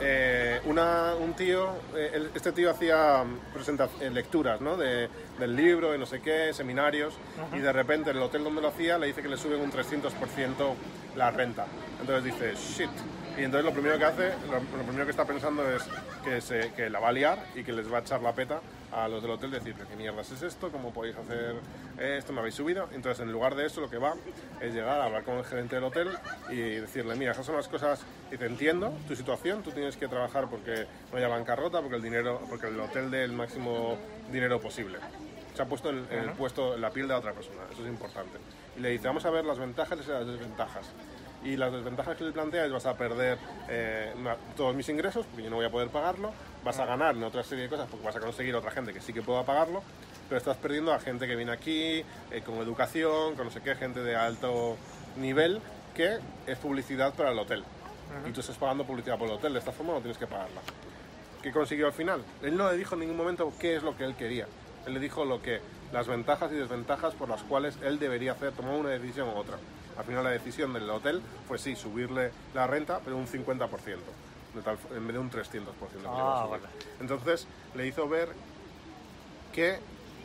[0.00, 4.76] eh, una, un tío, eh, este tío hacía mm, presenta- eh, lecturas ¿no?
[4.76, 7.14] de, del libro y no sé qué, seminarios,
[7.54, 10.74] y de repente el hotel donde lo hacía le dice que le suben un 300%
[11.16, 11.66] la renta.
[12.00, 12.90] Entonces dice, shit.
[13.36, 15.82] Y entonces lo primero que hace, lo, lo primero que está pensando es
[16.24, 18.60] que, se, que la va a liar y que les va a echar la peta
[18.92, 20.70] a los del hotel, decir, ¿qué mierdas es esto?
[20.70, 21.56] ¿Cómo podéis hacer
[21.98, 22.32] esto?
[22.32, 22.88] ¿Me habéis subido?
[22.92, 24.14] Entonces en lugar de eso lo que va
[24.60, 26.10] es llegar a hablar con el gerente del hotel
[26.48, 30.06] y decirle, mira, esas son las cosas, y te entiendo tu situación, tú tienes que
[30.06, 33.98] trabajar porque no haya bancarrota, porque el dinero, porque el hotel dé el máximo
[34.30, 34.98] dinero posible.
[35.54, 37.82] Se ha puesto en, en el puesto, en la piel de la otra persona, eso
[37.82, 38.38] es importante.
[38.76, 40.86] Y le dice, vamos a ver las ventajas y las desventajas.
[41.44, 44.12] Y las desventajas que le plantea es vas a perder eh,
[44.56, 46.32] todos mis ingresos, porque yo no voy a poder pagarlo,
[46.64, 49.00] vas a ganar en otra serie de cosas, porque vas a conseguir otra gente que
[49.02, 49.82] sí que pueda pagarlo,
[50.28, 53.74] pero estás perdiendo a gente que viene aquí, eh, con educación, con no sé qué,
[53.74, 54.78] gente de alto
[55.18, 55.60] nivel,
[55.94, 57.62] que es publicidad para el hotel.
[58.26, 60.62] Y tú estás pagando publicidad por el hotel, de esta forma no tienes que pagarla.
[61.42, 62.24] ¿Qué consiguió al final?
[62.42, 64.46] Él no le dijo en ningún momento qué es lo que él quería.
[64.86, 65.60] Él le dijo lo que,
[65.92, 69.56] las ventajas y desventajas por las cuales él debería hacer, tomar una decisión u otra.
[69.96, 73.68] Al final la decisión del hotel fue sí, subirle la renta, pero un 50%,
[74.54, 75.42] de tal, en vez de un 300%.
[75.92, 76.64] que le iba a Ah, vale.
[77.00, 78.28] Entonces le hizo ver
[79.52, 79.78] qué,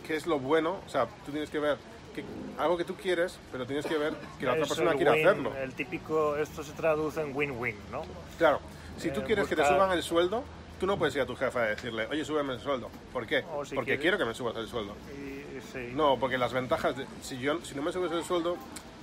[0.06, 1.78] qué es lo bueno, o sea, tú tienes que ver
[2.16, 2.24] que,
[2.58, 5.28] algo que tú quieres, pero tienes que ver que la otra Es persona quiere win,
[5.28, 5.56] hacerlo.
[5.56, 8.04] El típico, esto se traduce en win-win, ¿no?
[8.38, 8.60] Claro,
[8.98, 10.44] si tú Eh, quieres que te buscar- suban el sueldo,
[10.80, 12.90] tú no puedes ir a tu jefe a decirle, oye, súbeme el sueldo.
[13.14, 13.42] ¿Por qué?
[13.42, 14.96] Si porque quieres- quiero que me subas el sueldo.
[15.16, 15.92] Y, y sí.
[15.94, 18.58] No, porque las ventajas, de- si, yo, si no me subes el sueldo,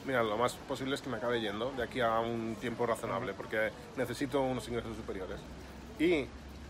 [0.07, 3.35] mira, lo más posible es que me acabe yendo de aquí a un tiempo razonable,
[3.35, 5.39] porque necesito unos ingresos superiores.
[5.99, 6.27] Y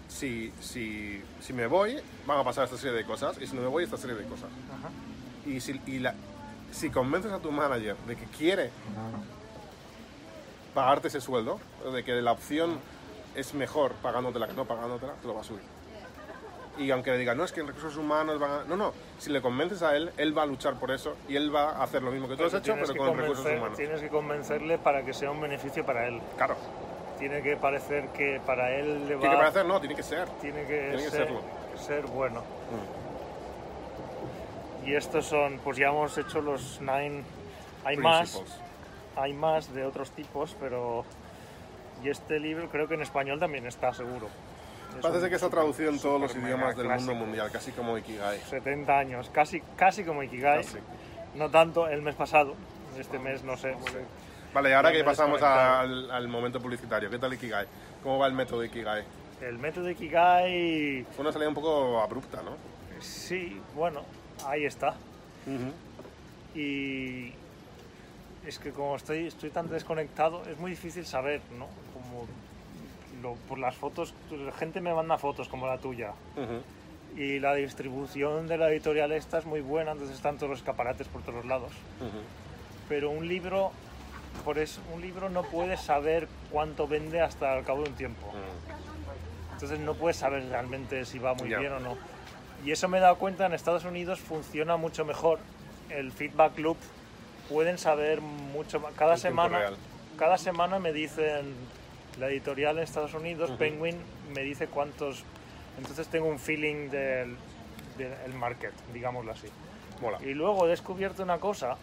[0.08, 3.62] si, si, si me voy, van a pasar esta serie de cosas, y si no
[3.62, 4.48] me voy, esta serie de cosas.
[4.78, 4.90] Ajá.
[5.44, 6.14] Y, si, y la,
[6.72, 8.70] si convences a tu manager de que quiere
[10.74, 11.60] pagarte ese sueldo,
[11.92, 12.78] de que la opción
[13.34, 15.75] es mejor pagándotela que no pagándotela, te lo va a subir.
[16.78, 18.64] Y aunque le diga, no, es que en recursos humanos van a...
[18.64, 21.54] No, no, si le convences a él, él va a luchar por eso y él
[21.54, 23.76] va a hacer lo mismo que tú has hecho, pero con recursos humanos.
[23.76, 26.20] Tienes que convencerle para que sea un beneficio para él.
[26.36, 26.56] Claro,
[27.18, 30.28] Tiene que parecer que para él le va tiene que parecer, no, tiene que ser.
[30.40, 31.40] tiene que, tiene que ser, serlo.
[31.76, 32.42] ser bueno.
[34.84, 37.24] Y estos son, pues ya hemos hecho los nine.
[37.84, 38.40] Hay más,
[39.16, 41.04] hay más de otros tipos, pero.
[42.04, 44.28] Y este libro creo que en español también está seguro.
[45.02, 48.40] Parece que está traducido en todos los idiomas del mundo mundial, casi como Ikigai.
[48.40, 50.62] 70 años, casi, casi como Ikigai.
[50.62, 50.78] Casi.
[51.34, 52.54] No tanto el mes pasado.
[52.98, 53.74] Este mes no sé.
[54.54, 57.66] Vale, ahora que pasamos al, al momento publicitario, ¿qué tal Ikigai?
[58.02, 59.04] ¿Cómo va el método Ikigai?
[59.40, 61.04] El método Ikigai.
[61.14, 62.52] Fue una salida un poco abrupta, ¿no?
[63.00, 64.02] Sí, bueno,
[64.46, 64.94] ahí está.
[66.54, 67.32] Y
[68.46, 71.66] es que como estoy, estoy tan desconectado, es muy difícil saber, ¿no?
[71.92, 72.26] Como
[73.22, 76.12] lo- por las fotos, la gente me manda fotos como la tuya.
[76.36, 76.62] Ujú,
[77.20, 81.08] Y la distribución de la editorial esta es muy buena, entonces están todos los escaparates
[81.08, 81.72] por todos lados.
[82.00, 82.18] ujú.
[82.88, 83.72] Pero un libro,
[84.44, 88.26] por eso, un libro no puedes saber cuánto vende hasta al cabo de un tiempo.
[88.28, 89.52] Mm.
[89.54, 91.58] Entonces no puedes saber realmente si va muy Ya.
[91.58, 91.96] bien o no.
[92.64, 95.38] Y eso me he dado cuenta, en Estados Unidos funciona mucho mejor.
[95.88, 96.76] El feedback loop
[97.48, 98.92] pueden saber mucho más.
[98.94, 99.70] Cada semana,
[100.18, 101.54] cada semana me dicen,
[102.18, 103.50] la editorial en Estados Unidos.
[103.52, 103.96] Penguin,
[104.34, 105.24] me dice cuántos...
[105.78, 107.36] Entonces tengo un feeling del,
[107.98, 109.48] del market, digámoslo así.
[110.00, 110.18] Mola.
[110.22, 111.76] Y luego he descubierto una cosa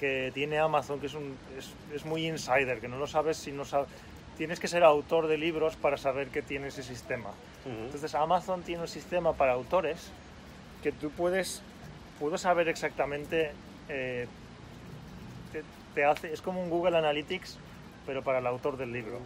[0.00, 3.52] que tiene Amazon, que es, un, es, es muy insider, que no lo sabes si
[3.52, 3.88] no sabes...
[4.36, 7.30] Tienes que ser autor de libros para saber que tiene ese sistema.
[7.64, 7.84] Ujú.
[7.86, 10.10] Entonces Amazon tiene un sistema para autores
[10.82, 11.62] que tú puedes,
[12.20, 13.52] puedo saber exactamente,
[13.88, 14.26] eh,
[15.52, 15.62] te,
[15.94, 17.58] te hace, es como un Google Analytics,
[18.06, 19.18] pero para el autor del libro.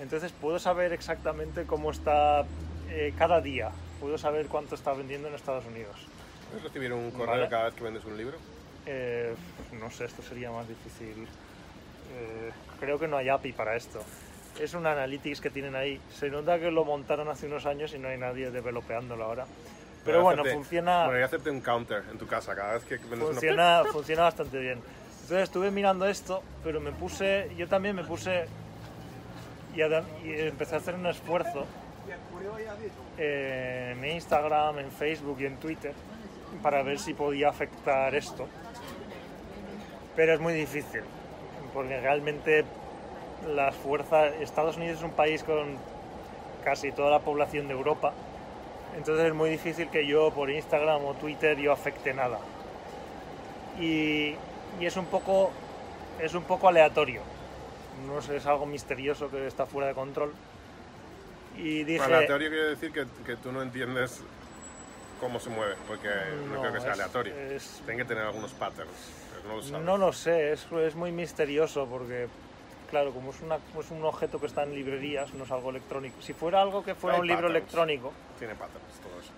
[0.00, 2.44] Entonces puedo saber exactamente cómo está
[2.90, 3.70] eh, cada día,
[4.00, 5.96] puedo saber cuánto está vendiendo en Estados Unidos.
[6.50, 7.48] ¿Puedes recibir un correo Vale.
[7.48, 8.36] cada vez que vendes un libro?
[8.86, 9.34] Eh,
[9.80, 11.26] no sé, esto sería más difícil.
[12.16, 14.02] Eh, creo que no hay API para esto.
[14.58, 16.00] Es un analytics que tienen ahí.
[16.12, 19.46] Se nota que lo montaron hace unos años y no hay nadie developeándolo ahora.
[20.04, 23.18] Pero bueno, hacerte- funciona, Podría hacerte un counter en tu casa cada vez que vendes
[23.20, 24.80] una funciona, funciona bastante bien.
[25.28, 28.46] Entonces estuve mirando esto, pero me puse, yo también me puse
[29.74, 31.66] y, empecé a hacer un esfuerzo
[33.18, 35.92] en Instagram, en Facebook y en Twitter
[36.62, 38.48] para ver si podía afectar esto.
[40.16, 41.02] Pero es muy difícil,
[41.74, 42.64] porque realmente
[43.54, 45.76] las fuerzas, Estados Unidos es un país con
[46.64, 48.14] casi toda la población de Europa,
[48.96, 52.38] entonces es muy difícil que yo por Instagram o Twitter yo afecte nada.
[53.78, 54.34] Y,
[54.80, 55.50] y es un poco
[56.20, 57.22] es un poco aleatorio.
[58.06, 60.32] No sé, es algo misterioso que está fuera de control.
[61.56, 64.20] Y dije, Aleatorio quiere decir que, que tú no entiendes
[65.20, 66.08] cómo se mueve, porque
[66.48, 67.34] no, No, creo que sea es- aleatorio.
[67.36, 68.90] es- Tienen que tener algunos patterns,
[69.32, 72.28] pero no lo no lo sé, es, es muy misterioso porque,
[72.90, 76.22] claro, como es, una, es un objeto que está en librerías, no es algo electrónico.
[76.22, 77.56] Si fuera algo que fuera Hay un libro patterns.
[77.56, 79.32] electrónico, Tiene patterns, todo eso.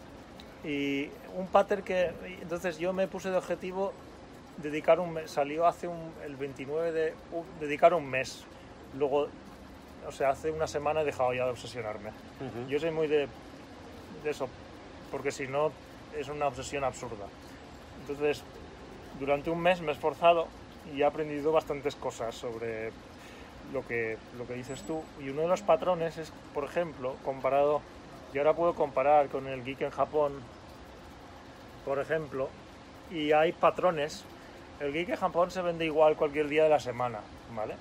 [0.69, 2.12] y un pattern que
[2.43, 3.95] entonces yo me puse de objetivo
[4.62, 7.14] dedicar un mes salió hace un, el 29 de
[7.61, 8.44] dedicar un mes
[8.99, 9.29] luego
[10.07, 12.11] o sea hace una semana he dejado ya de obsesionarme
[12.68, 13.29] yo soy muy de,
[14.25, 14.49] de eso
[15.11, 15.73] porque si no
[16.18, 17.27] es una obsesión absurda
[18.01, 18.42] entonces
[19.18, 20.49] durante un mes me he esforzado
[20.94, 22.90] y he aprendido bastantes cosas sobre
[23.73, 25.03] lo que, lo que dices tú.
[25.20, 27.81] Y uno de los patrones es, por ejemplo, comparado,
[28.33, 30.33] y ahora puedo comparar con el geek en Japón,
[31.85, 32.49] por ejemplo,
[33.11, 34.25] y hay patrones.
[34.81, 37.21] El geek en Japón se vende igual cualquier día de la semana,
[37.55, 37.75] ¿vale?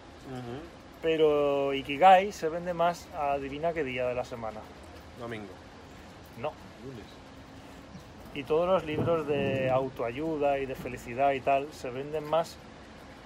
[1.01, 4.59] Pero Ikigai se vende más, adivina qué día de la semana.
[5.17, 5.47] Domingo.
[6.41, 6.51] No.
[8.33, 12.57] Y todos los libros de autoayuda y de felicidad y tal se venden más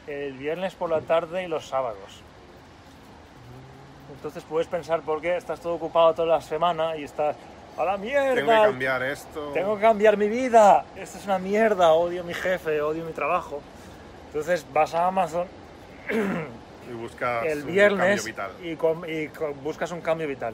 [0.06, 2.22] el viernes por la tarde y los sábados.
[4.16, 7.36] Entonces puedes pensar por qué estás todo ocupado toda la semana y estás
[7.78, 8.36] a la mierda.
[8.36, 9.52] Tengo que cambiar esto.
[9.54, 10.86] Tengo que cambiar mi vida.
[10.96, 11.94] Esto es una mierda.
[11.94, 13.62] Odio a mi jefe, odio mi trabajo.
[14.28, 15.48] Entonces vas a Amazon
[16.90, 18.52] Y buscas el un viernes cambio vital.
[18.62, 19.28] y, com- y
[19.64, 20.54] buscas un cambio vital.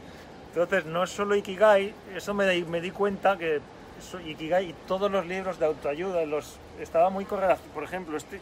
[0.54, 3.60] Entonces, no es solo Ikigai, eso me di, me di cuenta que
[4.00, 7.74] eso- Ikigai y todos los libros de autoayuda los estaba muy correlacionado.
[7.74, 8.40] Por ejemplo, este,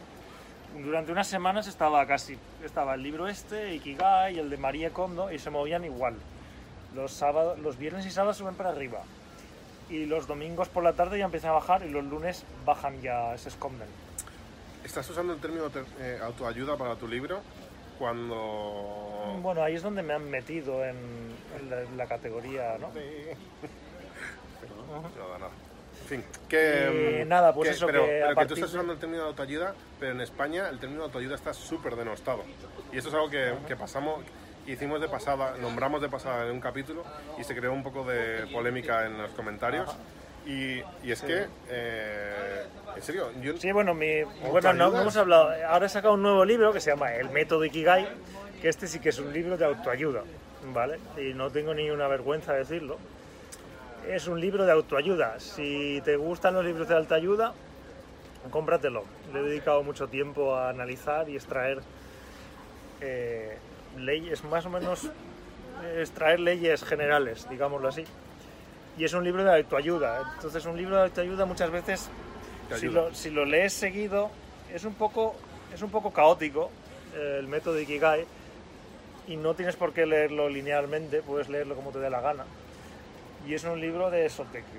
[0.84, 5.32] durante unas semanas estaba casi estaba el libro este, Ikigai, y el de María Kondo
[5.32, 6.14] y se movían igual.
[6.94, 9.02] Los sábados, los viernes y sábados suben para arriba.
[9.90, 13.36] Y los domingos por la tarde ya empiezan a bajar y los lunes bajan ya,
[13.38, 13.88] se esconden.
[14.84, 15.70] ¿Estás usando el término
[16.00, 17.40] eh, autoayuda para tu libro?
[17.98, 19.38] Cuando...
[19.42, 20.96] Bueno, ahí es donde me han metido en,
[21.60, 22.90] en la, en la categoría, ¿no?
[24.60, 25.50] Pero no nada.
[26.02, 27.20] En fin, que...
[27.22, 29.22] Y nada, pues que- eso, pero, que pero que tú partir estás usando el término
[29.24, 32.44] de autoayuda, pero en España el término de autoayuda está súper denostado.
[32.92, 34.20] Y eso es algo que, que pasamos,
[34.68, 37.04] hicimos de pasada, nombramos de pasada en un capítulo
[37.38, 39.90] y se creó un poco de polémica en los comentarios.
[40.46, 42.64] Y, y es que, eh,
[42.96, 45.50] en serio, yo Sí, bueno, mi, bueno no, no hemos hablado.
[45.68, 48.08] Ahora he sacado un nuevo libro que se llama El método Ikigai,
[48.62, 50.22] que este sí que es un libro de autoayuda,
[50.72, 50.98] ¿vale?
[51.18, 52.98] Y no tengo ni una vergüenza de decirlo.
[54.08, 55.38] Es un libro de autoayuda.
[55.38, 57.52] Si te gustan los libros de autoayuda,
[58.50, 59.04] cómpratelo.
[59.34, 61.80] Le he dedicado mucho tiempo a analizar y extraer
[63.02, 63.58] eh,
[63.98, 68.04] leyes, más o menos eh, extraer leyes generales, digámoslo así.
[68.96, 70.32] Y es un libro de autoayuda.
[70.34, 72.08] Entonces, un libro de autoayuda muchas veces,
[72.76, 74.30] si lo, si lo lees seguido,
[74.72, 75.36] es un poco,
[75.72, 76.70] es un poco caótico
[77.14, 78.24] eh, el método Ikigai
[79.28, 82.44] y no tienes por qué leerlo linealmente, puedes leerlo como te dé la gana.
[83.46, 84.78] Y es un libro de eso, de que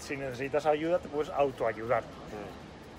[0.00, 2.04] si necesitas ayuda te puedes autoayudar.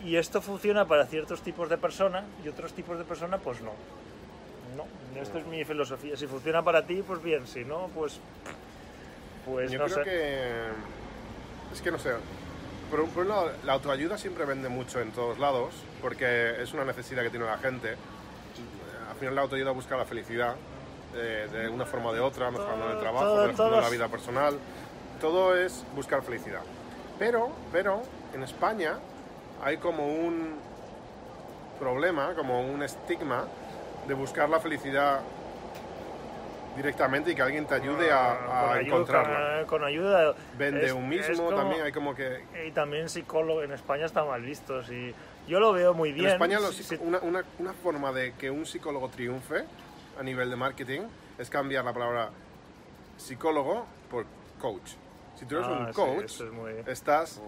[0.04, 3.72] Y esto funciona para ciertos tipos de personas y otros tipos de personas pues no.
[4.76, 4.86] No,
[5.20, 6.16] esto es mi filosofía.
[6.18, 8.20] Si funciona para ti, pues bien, si no, pues...
[9.46, 10.04] Pues Yo no creo sé.
[10.06, 10.52] que.
[11.74, 12.12] Es que no sé.
[12.90, 16.74] Por un, por un lado, la autoayuda siempre vende mucho en todos lados, porque es
[16.74, 17.90] una necesidad que tiene la gente.
[19.10, 20.56] Al final, la autoayuda busca la felicidad
[21.16, 24.58] eh, de una forma o de otra, mejorando el trabajo, todo- mejorando la vida personal.
[25.20, 26.62] Todo es buscar felicidad.
[27.20, 28.02] Pero, pero,
[28.34, 28.98] en España
[29.62, 30.56] hay como un
[31.80, 33.46] problema, como un estigma
[34.08, 35.22] de buscar la felicidad
[36.76, 39.58] directamente y que alguien te ayude a, a con ayuda, encontrarla.
[39.60, 40.34] con, con ayuda.
[40.58, 42.44] Vende es- un mismo, como- también hay como que...
[42.68, 44.84] Y también psicólogo en España está mal visto.
[44.84, 45.14] Si,
[45.48, 46.26] yo lo veo muy bien.
[46.28, 49.66] En España los una, una- una forma de que un psicólogo triunfe
[50.20, 51.02] a nivel de marketing
[51.38, 52.30] es cambiar la palabra
[53.18, 54.26] psicólogo por
[54.60, 54.92] coach.
[55.36, 57.40] Si tú eres Ah, un coach, eso es muy- estás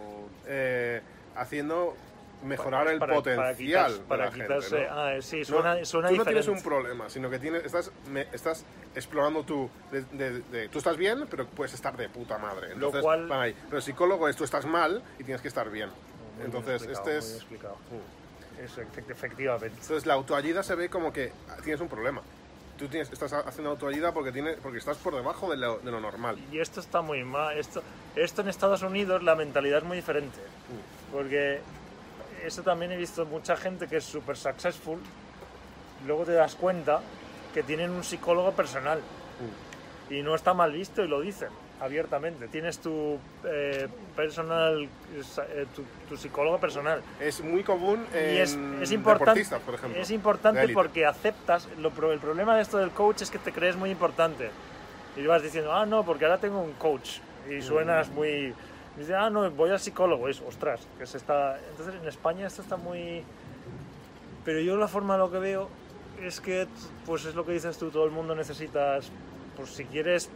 [0.48, 1.02] eh,
[1.36, 1.96] haciendo
[2.44, 4.88] mejorar el para- para potencial para de la quitarse- gente.
[4.90, 5.00] ¿no?
[5.00, 8.28] ah, sí, No, suena, suena tú no tienes un problema, sino que tienes, estás, me-
[8.34, 9.70] estás explorando tú.
[9.92, 12.76] De, de- de- tú estás bien, pero puedes estar de puta madre.
[12.76, 13.56] Lo cual- ahí.
[13.66, 15.90] Pero el psicólogo es tú estás mal y tienes que estar bien.
[15.90, 17.26] Muy bien Entonces, este muy es.
[17.26, 17.78] bien explicado.
[18.64, 19.68] Eso, efect- efectivamente.
[19.82, 21.32] Entonces, la autoayuda se ve como que
[21.64, 22.22] tienes un problema.
[22.78, 26.00] Tú tienes, estás haciendo autoayuda porque, tienes, porque estás por debajo de lo, de lo
[26.02, 26.38] normal.
[26.52, 27.58] Y esto está muy mal.
[27.58, 27.82] Esto,
[28.16, 30.38] esto en Estados Unidos la mentalidad es muy diferente.
[31.12, 31.62] Porque
[32.46, 35.00] eso también he visto mucha gente que es súper successful.
[36.06, 37.02] Luego te das cuenta
[37.54, 39.00] que tienen un psicólogo personal.
[40.10, 41.50] Y no está mal visto y lo dicen
[41.82, 42.48] abiertamente.
[42.48, 47.02] Tienes tu eh, personal, eh, tu, tu psicólogo personal.
[47.20, 50.02] Es muy común en Y es, es importante, por ejemplo.
[50.02, 53.76] es importante porque aceptas, lo el problema de esto del coach es que te crees
[53.76, 54.50] muy importante.
[55.18, 57.20] Y vas diciendo, ah, no, porque ahora tengo un coach.
[57.50, 58.54] Y suenas muy...
[58.96, 60.30] y dices, ah, no, voy al psicólogo.
[60.30, 61.60] Es, ostras, que se está...
[61.72, 63.24] Entonces en España esto está muy...
[64.44, 65.70] Pero yo la forma lo que veo
[66.22, 66.68] es que,
[67.06, 69.12] pues es lo que dices tú, todo el mundo necesitas,
[69.58, 70.30] pues si quieres,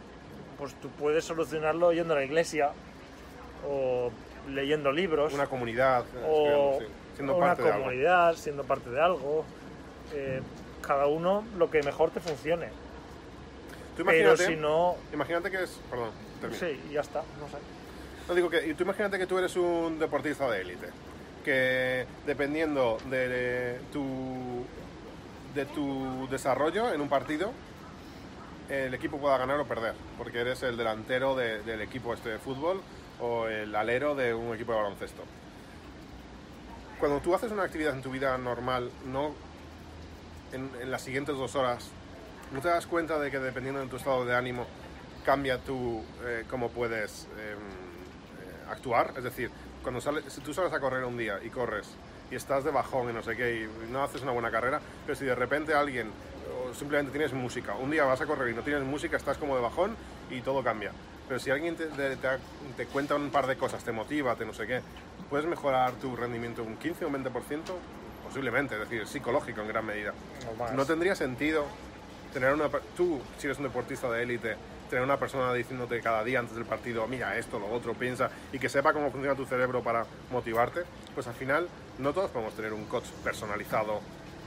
[0.58, 2.72] pues tú puedes solucionarlo yendo a la iglesia
[3.68, 4.10] o
[4.48, 7.84] leyendo libros Una comunidad, o, sí, siendo o una parte de algo.
[7.84, 9.44] comunidad, siendo parte de algo.
[10.12, 10.42] Eh,
[10.82, 12.68] cada uno lo que mejor te funcione.
[13.96, 15.80] Tú Pero imagínate, si no, imagínate que es.
[15.88, 16.60] Perdón, termino.
[16.60, 17.58] sí, ya está, no sé.
[18.28, 18.66] No digo que.
[18.66, 20.88] y Tú imagínate que tú eres un deportista de élite.
[21.44, 24.64] Que dependiendo de tu,
[25.54, 27.52] de tu desarrollo en un partido,
[28.68, 29.94] el equipo pueda ganar o perder.
[30.18, 32.80] Porque eres el delantero de- del equipo este de fútbol
[33.20, 35.22] o el alero de un equipo de baloncesto.
[36.98, 39.34] Cuando tú haces una actividad en tu vida normal, no
[40.52, 41.88] en, en las siguientes dos horas,
[42.52, 44.66] ¿no te das cuenta de que dependiendo de tu estado de ánimo
[45.24, 47.54] cambia tu eh, cómo puedes eh,
[48.70, 49.12] actuar?
[49.16, 49.50] Es decir,
[49.82, 51.88] cuando sales, si tú sales a correr un día y corres
[52.30, 55.16] y estás de bajón y no sé qué y no haces una buena carrera, pero
[55.18, 56.10] si de repente alguien
[56.70, 59.56] o simplemente tienes música, un día vas a correr y no tienes música, estás como
[59.56, 59.96] de bajón
[60.30, 60.92] y todo cambia.
[61.28, 62.38] Pero si alguien te, te- te-
[62.76, 64.80] te cuenta un par de cosas, te motiva, te no sé qué,
[65.28, 67.60] puedes mejorar tu rendimiento un 15 o un 20%,
[68.26, 70.12] posiblemente, es decir, psicológico en gran medida.
[70.52, 70.72] O más.
[70.72, 71.66] No tendría sentido
[72.32, 74.56] tener una tú si eres un deportista de élite
[74.90, 78.58] tener una persona diciéndote cada día antes del partido mira esto lo otro piensa y
[78.58, 80.82] que sepa cómo funciona tu cerebro para motivarte
[81.14, 81.68] pues al final
[81.98, 84.00] no todos podemos tener un coach personalizado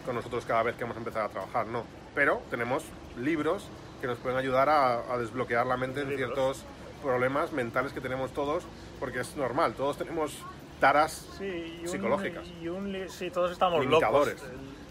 [0.05, 2.83] con nosotros cada vez que hemos empezado a trabajar no pero tenemos
[3.17, 3.67] libros
[4.01, 6.65] que nos pueden ayudar a, a desbloquear la mente en ciertos
[7.01, 8.63] problemas mentales que tenemos todos
[8.99, 10.37] porque es normal todos tenemos
[10.81, 12.45] taras Sí, y un- psicológicas.
[12.61, 14.35] y un sí, todos estamos locos.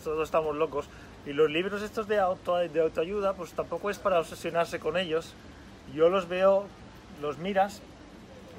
[0.03, 0.88] Todos estamos locos.
[1.26, 5.34] Y los libros estos de, auto, de autoayuda, pues tampoco es para obsesionarse con ellos.
[5.94, 6.66] Yo los veo,
[7.20, 7.80] los miras,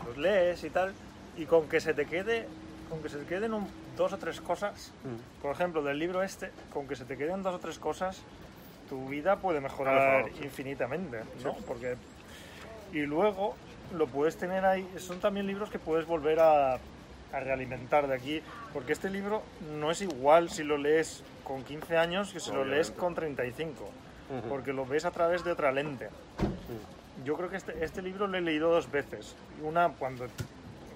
[0.08, 0.94] los lees y tal,
[1.38, 2.48] y con que se te quede,
[2.90, 5.42] con que se te queden un- dos o tres cosas, Mm.
[5.42, 8.22] por ejemplo, del libro este, con que se te queden dos o tres cosas,
[8.90, 10.44] tu vida puede mejorar sí.
[10.46, 11.54] infinitamente, ¿no?
[11.68, 11.96] Porque
[12.94, 13.56] Y luego
[13.98, 16.78] lo puedes tener ahí, son también libros que puedes volver a,
[17.34, 19.42] a realimentar de aquí, porque este libro
[19.80, 23.00] no es igual si lo lees con 15 años que si lo lees Obviamente.
[23.00, 24.48] con 35, Ujú.
[24.50, 26.10] porque lo ves a través de otra lente.
[27.26, 29.36] Yo creo que este, este libro lo he leído dos veces.
[29.62, 30.28] Una cuando,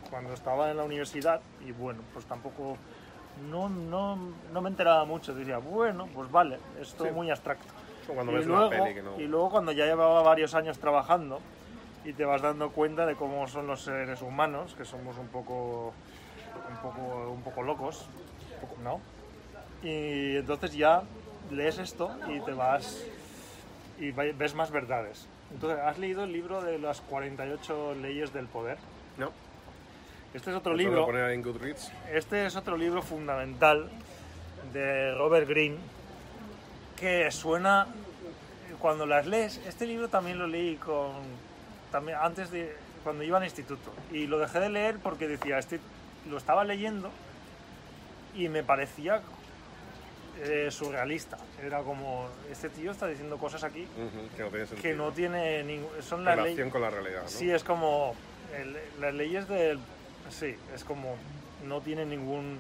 [0.10, 2.78] cuando estaba en la universidad y bueno, pues tampoco...
[3.52, 4.18] No, no,
[4.52, 7.14] no me enteraba mucho, decía, bueno, pues vale, es todo Sí.
[7.14, 7.66] muy abstracto.
[8.08, 9.20] Cuando y, ves luego, una peli que no...
[9.20, 11.40] y luego cuando ya llevaba varios años trabajando
[12.04, 15.94] y te vas dando cuenta de cómo son los seres humanos, que somos un poco,
[16.70, 18.08] un poco, un poco locos,
[18.56, 19.02] un poco- ¿no?
[19.88, 21.04] Y entonces ya
[21.52, 23.04] lees esto y te vas
[24.00, 25.28] y ves más verdades.
[25.52, 28.78] Entonces, ¿has leído el libro de las 48 leyes del poder?
[29.18, 29.32] No,
[30.34, 31.06] Este es otro libro.
[31.06, 31.92] poner en Goodreads.
[32.12, 33.90] Este es otro libro fundamental
[34.74, 35.78] de Robert Greene
[36.98, 37.88] que suena
[38.80, 39.58] cuando las lees.
[39.66, 41.12] Este libro también lo leí con
[41.92, 45.80] también antes de cuando iba al instituto y lo dejé de leer porque decía este
[46.30, 47.10] lo estaba leyendo
[48.36, 49.22] y me parecía
[50.44, 51.38] eh, surrealista.
[51.64, 54.82] Era como este tío está diciendo cosas aquí Ujú, que no tiene sentido.
[54.84, 57.28] que no tiene ningún son las leyes Relación con la realidad, ¿no?
[57.30, 58.14] Sí, es como.
[58.56, 59.80] el- las leyes del.
[60.30, 61.16] Sí, es como.
[61.66, 62.60] No tiene ningún.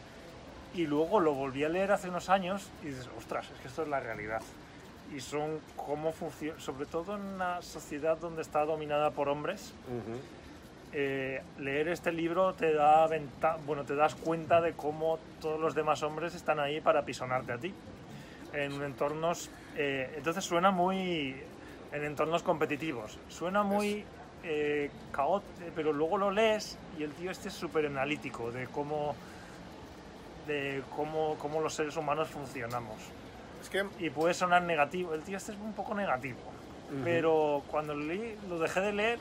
[0.74, 3.84] Y luego lo volví a leer hace unos años y dices, ostras, es que esto
[3.84, 4.41] es la realidad.
[5.15, 6.59] Y son cómo funciona.
[6.59, 10.18] Sobre todo en una sociedad donde está dominada por hombres, Ujú.
[11.00, 15.76] Eh, leer este libro te da venta, bueno, te das cuenta de cómo todos los
[15.76, 17.72] demás hombres están ahí para pisonarte a ti.
[18.52, 19.52] En entornos.
[19.76, 21.36] eh, entonces suena muy.
[21.91, 23.20] En entornos competitivos.
[23.30, 24.06] Suena muy.
[24.43, 29.16] Eh, caótico, pero luego lo lees y el tío este es súper analítico de cómo.
[30.48, 32.98] de cómo, cómo los seres humanos funcionamos.
[33.62, 35.14] Es que Y puede sonar negativo.
[35.14, 36.39] El tío este es un poco negativo.
[36.91, 37.04] Ujú.
[37.04, 39.20] Pero cuando lo leí, lo dejé de leer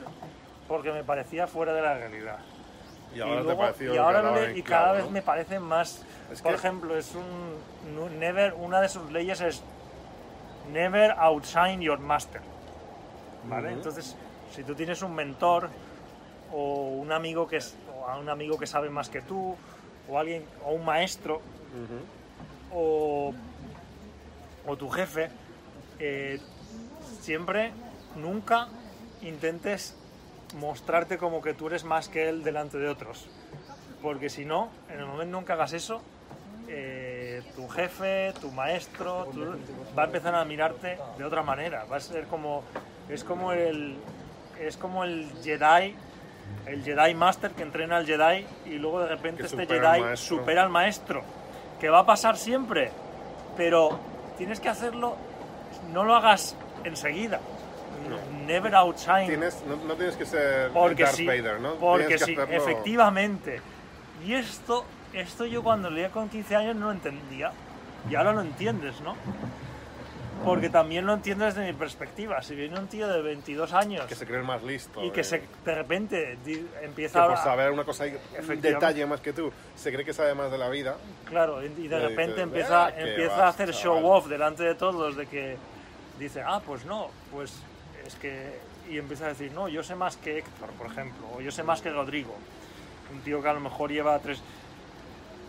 [0.67, 2.39] porque me parecía fuera de la realidad.
[3.15, 5.11] y ahora luego- te pareció y ahora le- en y cada vez ¿no?
[5.11, 9.63] me parece más Es por que- ejemplo es un never una de sus leyes es
[10.73, 12.41] never outshine your master
[13.45, 14.15] vale entonces
[14.53, 15.69] si tú tienes un mentor
[16.51, 19.55] o un amigo que es o a un amigo que sabe más que tú
[20.09, 21.41] o alguien o un maestro
[22.73, 23.33] o,
[24.65, 25.29] o tu jefe,
[25.99, 26.39] eh,
[27.21, 27.71] siempre,
[28.17, 28.67] nunca
[29.21, 29.95] intentes
[30.55, 33.27] mostrarte como que tú eres más que él delante de otros.
[34.01, 36.01] Porque si no, en el momento en que hagas eso,
[36.67, 39.27] eh, tu jefe, tu maestro,
[39.97, 41.85] va a empezar a mirarte de otra manera.
[41.85, 42.63] Va a ser como,
[43.09, 43.97] es como el,
[44.59, 45.95] es como el Jedi,
[46.65, 50.63] el Jedi Master que entrena al Jedi y luego de repente este al Jedi supera
[50.63, 51.23] al maestro.
[51.79, 52.91] Que va a pasar siempre,
[53.55, 53.99] pero
[54.37, 55.15] tienes que hacerlo,
[55.93, 57.39] no lo hagas enseguida.
[58.47, 59.27] Never outshine.
[59.27, 61.75] Tienes, no, no tienes que ser Porque Darth sí, Vader, ¿no?
[61.75, 63.61] porque que sí, hacerlo- efectivamente.
[64.25, 67.51] Y esto, esto yo cuando leía con 15 años no lo entendía.
[68.09, 69.15] Y ahora lo entiendes, ¿no?
[70.45, 72.41] Porque también lo entiendes desde mi perspectiva.
[72.43, 75.03] Si viene un tío de 22 años Que se cree el más listo.
[75.03, 77.43] y que eh, se, de repente di- que empieza por a...
[77.43, 80.69] saber una cosa, un detalle más que tú, se cree que sabe más de la
[80.69, 80.95] vida.
[81.25, 83.81] Claro, y de repente dices, empieza, "Ah, empieza vas, a hacer chaval".
[84.01, 85.57] show off delante de todos de que
[86.19, 87.51] dice, ah, pues no, pues
[88.07, 88.59] es que...
[88.89, 91.61] Y empieza a decir, no, yo sé más que Héctor, por ejemplo, o yo sé
[91.61, 92.33] más que Rodrigo.
[93.13, 94.39] Un tío que a lo mejor lleva tres...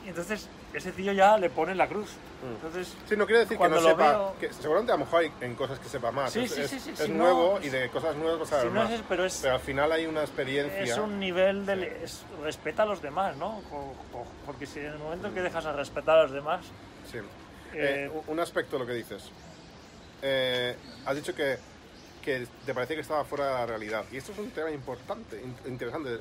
[0.04, 2.10] Y entonces ese tío ya le pone la cruz.
[2.42, 4.10] Entonces, Sí, no quiere decir que no sepa.
[4.12, 6.32] veo- Que seguramente a lo mejor hay en cosas que sepa más.
[6.32, 8.38] Sí, es sí, es- sí, sí, es si no, nuevo pues- y de cosas nuevas
[8.40, 8.92] vas a saber si no más.
[8.92, 10.80] es, pero es, Pero al final hay una experiencia.
[10.82, 12.04] es un nivel de...
[12.04, 13.60] es- respeta a los demás, ¿no?
[14.46, 16.64] Porque si en el momento en que dejas a respetar a los demás...
[17.10, 17.18] Sí.
[17.18, 17.22] Eh,
[17.74, 19.30] Eh, un- un aspecto de lo que dices.
[20.22, 21.58] Eh, has dicho que,
[22.18, 24.04] que te parecía que estaba fuera de la realidad.
[24.12, 26.18] Y esto es un tema importante, in- interesante,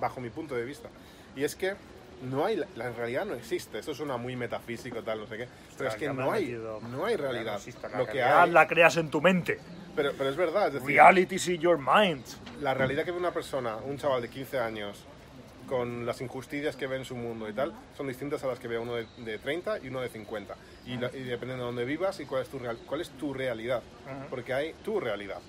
[0.00, 0.88] bajo mi punto de vista.
[1.36, 1.74] Y es que
[2.22, 3.78] no hay, la, realidad no existe.
[3.78, 5.48] Esto suena muy metafísico, tal, no sé qué.
[5.76, 6.80] Pero es que no hay, metido.
[6.80, 7.54] no hay Ya no realidad.
[7.56, 9.58] existe la Lo que realidad, hay, la creas en tu mente.
[9.96, 12.24] pero, pero es verdad, es decir, Reality is in your mind.
[12.60, 15.04] la realidad que ve una persona, un chaval de 15 años,
[15.64, 18.68] con las injusticias que ve en su mundo y tal, son distintas a las que
[18.68, 20.54] ve uno de, de 30 y uno de 50.
[20.86, 23.32] Y, la- y depende de dónde vivas y cuál es tu, real- cuál es tu
[23.34, 23.82] realidad.
[24.30, 25.40] Porque hay tu realidad.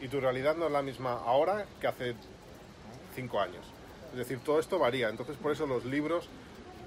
[0.00, 2.14] Y tu realidad no es la misma ahora que hace
[3.14, 3.64] 5 años.
[4.12, 5.08] Es decir, todo esto varía.
[5.08, 6.28] Entonces, por eso los libros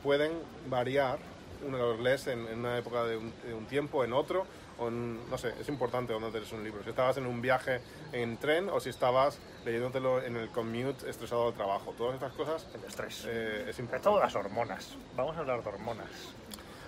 [0.04, 0.32] pueden
[0.70, 1.20] variar.
[1.66, 4.46] Uno los lees en, en una época de un, de un tiempo, en otro,
[4.82, 6.84] o en- no sé, es importante dónde lees un libro.
[6.84, 7.80] Si estabas en un viaje
[8.12, 11.94] en tren o si estabas leyéndotelo en el commute estresado al trabajo.
[11.98, 13.26] Todas estas cosas El estrés.
[13.28, 14.04] eh, es importante.
[14.04, 14.96] todo las hormonas.
[15.16, 16.08] Vamos a hablar de hormonas.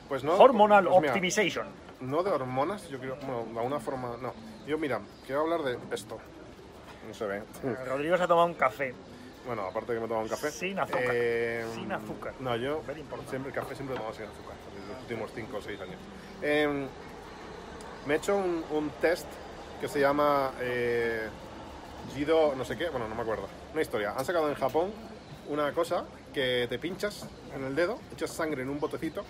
[0.09, 1.67] Pues no, Hormonal pues optimization.
[2.01, 4.33] no de hormonas, yo quiero, bueno, de alguna forma, no.
[4.67, 6.19] Yo, mira, quiero hablar de esto.
[7.07, 7.43] no se ve.
[7.85, 8.93] Rodrigo se ha tomado un café.
[9.45, 10.49] Bueno, aparte de que me tomo un café.
[10.51, 11.01] Sin azúcar.
[11.11, 12.33] eh, Sin azúcar.
[12.39, 12.81] No, yo
[13.29, 15.97] siempre el café siempre lo tomo sin azúcar, desde los últimos 5 o 6 años.
[16.41, 16.87] Eh,
[18.05, 19.27] me he hecho un, test
[19.79, 21.27] que se llama eh,
[22.13, 23.47] Jido, no sé qué, bueno, no me acuerdo.
[23.71, 24.13] Una historia.
[24.17, 24.91] Han sacado en Japón
[25.49, 29.23] una cosa que te pinchas en el dedo, echas sangre en un botecito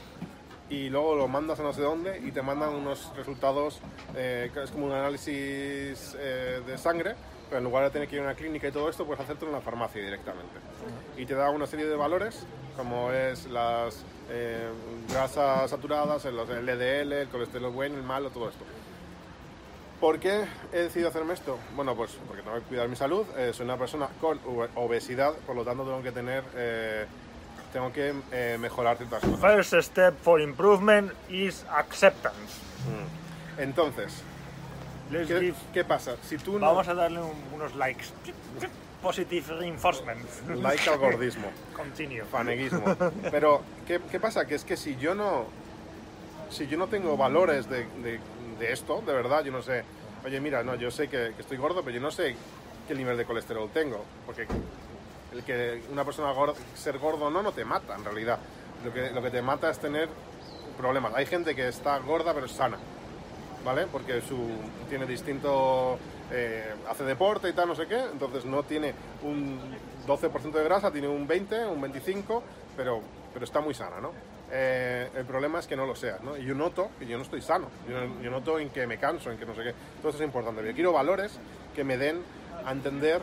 [0.70, 3.80] y luego lo mandas a no sé dónde y te mandan unos resultados,
[4.16, 7.16] eh, es como un análisis eh, de sangre,
[7.58, 9.58] en lugar de tener que ir a una clínica y todo esto, puedes hacértelo en
[9.58, 10.56] la farmacia directamente.
[11.18, 12.46] Y te da una serie de valores,
[12.78, 14.70] como es las eh,
[15.10, 18.64] grasas saturadas, el LDL, el colesterol bueno, el malo, todo esto.
[20.00, 21.58] ¿Por qué he decidido hacerme esto?
[21.76, 23.26] Bueno, pues porque tengo que cuidar mi salud.
[23.38, 24.38] eh, soy una persona con
[24.76, 27.06] obesidad, por lo tanto tengo que tener, eh,
[27.72, 29.40] tengo que eh, mejorar ciertas cosas.
[29.40, 32.60] First step for improvement is acceptance.
[33.58, 34.12] Entonces,
[35.20, 36.16] ¿qué, give- qué pasa?
[36.24, 38.06] Si tú no Vamos a darle un- unos likes.
[39.02, 40.20] Positive reinforcement.
[40.62, 42.24] like al gordismo, Continue.
[42.24, 42.84] faneguismo.
[43.32, 44.46] Pero ¿qué, qué pasa?
[44.46, 45.46] Que es que si yo no,
[46.50, 48.20] si yo no tengo valores de, de-
[48.60, 49.84] de esto, de verdad, yo no sé.
[50.26, 52.36] Oye, mira, no, yo sé que, que estoy gordo, pero yo no sé
[52.88, 54.48] qué nivel de colesterol tengo, porque
[55.34, 58.40] el que una persona gorda, ser gordo no, no te mata en realidad.
[58.86, 60.08] Lo que, lo que te mata es tener
[60.78, 61.14] problemas.
[61.16, 62.78] Hay gente que está gorda pero es sana,
[63.64, 63.88] ¿vale?
[63.92, 64.38] Porque su,
[64.90, 65.98] tiene distinto,
[66.32, 68.94] eh, hace deporte y tal, no sé qué, entonces no tiene
[69.24, 69.60] un
[70.08, 72.44] 12% de grasa, tiene un 20, un 25,
[72.76, 73.02] pero,
[73.34, 74.12] pero está muy sana, ¿no?
[74.52, 76.38] Eh, el problema es que no lo seas, ¿no?
[76.38, 79.32] Y yo noto que yo no estoy sano, yo, yo noto en que me canso,
[79.32, 79.74] en que no sé qué.
[80.00, 80.64] Eso es importante.
[80.64, 81.40] Yo quiero valores
[81.76, 82.22] que me den
[82.64, 83.22] a entender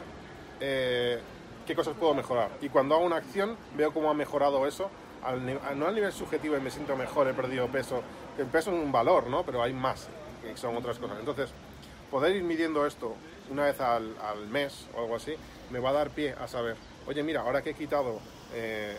[0.61, 1.21] eh,
[1.67, 2.51] qué cosas puedo mejorar.
[2.61, 4.91] Y cuando hago una acción, veo cómo ha mejorado eso,
[5.23, 5.45] al
[5.79, 8.03] no al nivel subjetivo y me siento mejor, he perdido peso.
[8.39, 9.45] El peso es un valor, ¿no?
[9.45, 10.09] Pero hay más,
[10.43, 11.19] que son otras cosas.
[11.19, 11.51] Entonces,
[12.11, 13.15] poder ir midiendo esto
[13.51, 15.35] una vez al, al mes o algo así,
[15.71, 16.77] me va a dar pie a saber,
[17.07, 18.21] oye, mira, ahora que he quitado
[18.55, 18.97] eh,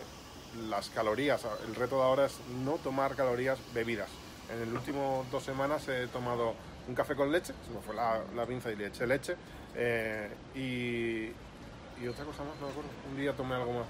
[0.68, 4.10] las calorías, el reto de ahora es no tomar calorías bebidas.
[4.54, 6.54] En el último dos semanas he tomado
[6.88, 9.36] un café con leche, se me fue la, la pinza y le eché leche,
[9.74, 11.32] eh, y,
[12.04, 12.90] y otra cosa más, no me acuerdo.
[13.10, 13.86] Un día tomé algo más,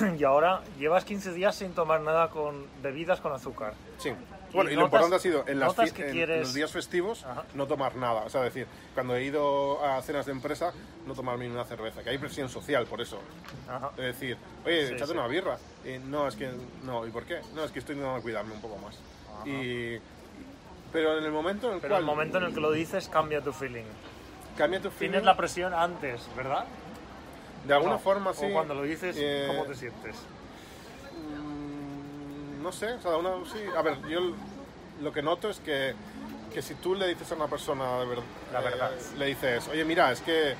[0.00, 0.14] ¿no?
[0.18, 3.74] Y ahora llevas 15 días sin tomar nada con bebidas con azúcar.
[3.98, 4.10] Sí.
[4.56, 7.24] Bueno, y, lo notas- importante ha sido en, las que en quieres- los días festivos
[7.24, 7.44] Ajá.
[7.54, 8.22] no tomar nada.
[8.22, 10.72] O sea, decir, cuando he ido a cenas de empresa,
[11.06, 13.20] no tomarme ni una cerveza, que hay presión social por eso.
[13.68, 13.90] Ajá.
[13.96, 15.16] Es decir, oye, Sí, échate sí.
[15.18, 15.58] una birra.
[15.84, 16.50] Y no, es que
[16.84, 17.40] no, ¿y por qué?
[17.54, 18.98] No, es que estoy intentando cuidarme un poco más.
[19.36, 19.48] Ajá.
[19.48, 20.00] Y,
[20.92, 23.08] pero en el momento en el Pero cual el momento en el que lo dices
[23.08, 23.84] cambia tu feeling.
[24.56, 26.64] cambia tu feeling, Tienes la presión antes, ¿verdad?
[27.66, 28.46] de alguna No, forma sí.
[28.46, 30.16] O cuando lo dices, eh, ¿cómo te sientes?
[32.62, 33.58] No sé, o sea, una, sí.
[33.76, 34.20] A ver, yo
[35.02, 35.94] lo que noto es que,
[36.52, 38.18] que si tú le dices a una persona de ver-
[38.52, 38.92] La verdad.
[38.92, 40.54] eh, le dices, oye, mira, es que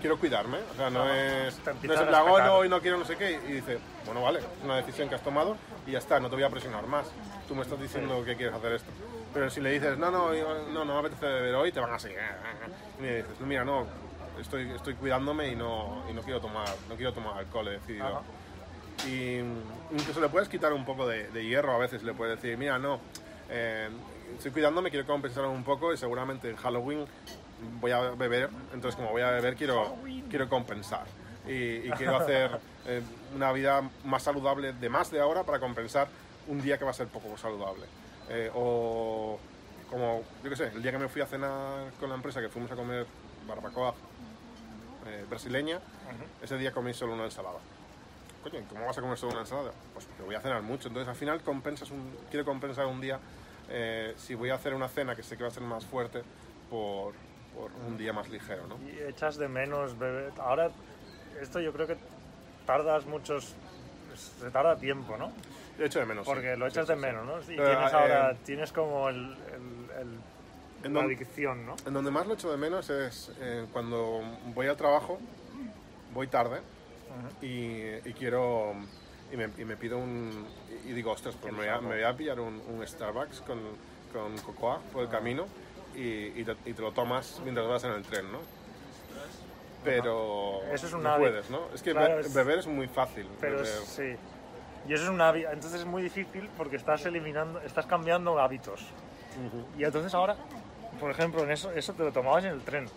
[0.00, 2.26] quiero cuidarme, o sea, no es, no es a en plan, respetar.
[2.28, 5.08] "Oh, no, y no quiero no sé qué, y dice, bueno, vale, es una decisión
[5.08, 5.56] que has tomado
[5.86, 7.06] y ya está, no te voy a presionar más.
[7.46, 8.90] Tú me estás diciendo que quieres hacer esto.
[9.34, 10.32] Pero si le dices, no, no,
[10.72, 12.18] no, no me apetece beber hoy, te van a seguir.
[12.98, 13.86] Y me dices, mira, no,
[14.40, 18.06] estoy, estoy cuidándome y no, y no quiero tomar, no quiero tomar alcohol, he decidido.
[18.06, 18.20] Ajá.
[19.08, 19.38] Y
[19.92, 22.78] incluso le puedes quitar un poco de, de hierro a veces, le puedes decir, mira,
[22.78, 23.00] no,
[23.48, 23.88] eh,
[24.36, 27.06] estoy cuidándome, quiero compensar un poco y seguramente en Halloween
[27.80, 29.96] voy a beber, entonces como voy a beber quiero,
[30.28, 31.06] quiero compensar.
[31.46, 33.02] Y, y quiero hacer eh,
[33.34, 36.08] una vida más saludable de más de ahora para compensar
[36.48, 37.86] un día que va a ser poco saludable.
[38.28, 39.38] Eh, o
[39.90, 42.48] como, yo qué sé, el día que me fui a cenar con la empresa, que
[42.48, 43.06] fuimos a comer
[43.48, 43.94] barbacoa
[45.06, 45.80] eh, brasileña,
[46.42, 47.58] ese día comí solo una ensalada.
[48.42, 49.72] Coño, ¿y ¿cómo vas a comer solo una ensalada?
[49.92, 50.88] Pues porque voy a cenar mucho.
[50.88, 53.18] Entonces al final compensas un, quiero compensar un día
[53.68, 56.22] eh, si voy a hacer una cena que sé que va a ser más fuerte
[56.70, 57.12] por,
[57.54, 58.76] por un día más ligero, ¿no?
[58.88, 60.32] Y echas de menos beber.
[60.38, 60.70] Ahora,
[61.40, 61.96] esto yo creo que
[62.66, 63.54] tardas muchos.
[64.40, 65.32] Se tarda tiempo, ¿no?
[65.78, 66.26] De hecho de menos.
[66.26, 66.32] sí.
[66.32, 67.06] Porque lo Sí, echas sí, de sí.
[67.06, 67.40] menos, ¿no?
[67.52, 68.34] Y Pero, tienes eh, ahora.
[68.44, 69.16] Tienes como el.
[69.16, 70.20] el, el-
[70.82, 71.76] En la don- adicción, ¿no?
[71.86, 74.22] En donde más lo echo de menos es eh, cuando
[74.54, 75.18] voy al trabajo,
[76.14, 76.60] voy tarde
[77.42, 78.72] y, y quiero
[79.32, 80.46] y me, y me pido un
[80.86, 83.58] y digo ostras pues me voy a, me voy a pillar un, un Starbucks con,
[84.12, 85.46] con cocoa por el camino
[85.94, 86.00] y,
[86.40, 88.38] y te, y te lo tomas mientras vas en el tren no
[89.84, 93.26] pero Eso es no puedes no es que Claro, be- es- beber es muy fácil
[93.40, 93.66] Pero beber.
[93.68, 94.14] sí.
[94.88, 95.30] Y eso es una.
[95.32, 97.60] hábi- Entonces es muy difícil porque estás eliminando.
[97.60, 98.86] Estás cambiando hábitos.
[99.78, 100.36] Y entonces ahora,
[100.98, 102.88] por ejemplo, en eso, eso te lo tomabas en el tren.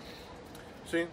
[0.86, 1.06] sí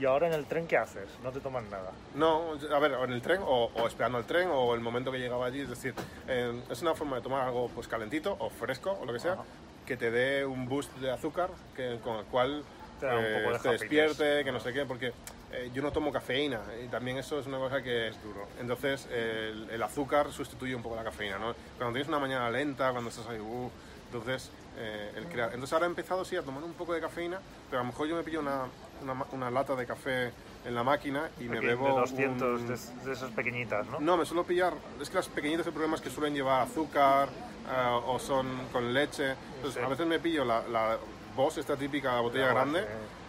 [0.00, 1.08] Y ahora en el tren, ¿qué haces?
[1.22, 1.92] No te tomas nada.
[2.14, 5.18] No, a ver, en el tren o, o esperando el tren o el momento que
[5.18, 5.60] llegaba allí.
[5.60, 5.94] Es decir,
[6.26, 9.34] eh, es una forma de tomar algo pues calentito o fresco o lo que sea
[9.34, 9.44] Ajá.
[9.86, 12.64] que te dé un boost de azúcar que, con el cual
[12.98, 15.12] Te eh, de te despierte, que no sé qué, porque
[15.52, 18.46] eh, yo no tomo cafeína y también eso es una cosa que Es duro.
[18.60, 21.54] Entonces el, el azúcar sustituye un poco la cafeína, ¿no?
[21.76, 23.70] Cuando tienes una mañana lenta, cuando estás ahí, uh,
[24.06, 25.50] entonces eh, el crear.
[25.52, 27.38] Entonces ahora he empezado sí a tomar un poco de cafeína,
[27.70, 28.66] pero a lo mejor yo me pillo una,
[29.02, 30.32] una, una lata de café
[30.64, 32.76] en la máquina y me bebo de 200, un- de,
[33.06, 34.00] de esas pequeñitas, ¿no?
[34.00, 34.72] no, me suelo pillar.
[35.00, 38.92] Es que las pequeñitas el problema es que suelen llevar azúcar eh, o son con
[38.94, 39.32] leche.
[39.56, 39.84] Entonces, Sí.
[39.84, 40.98] a veces me pillo la, la
[41.36, 42.86] Boss, esta típica botella La grande,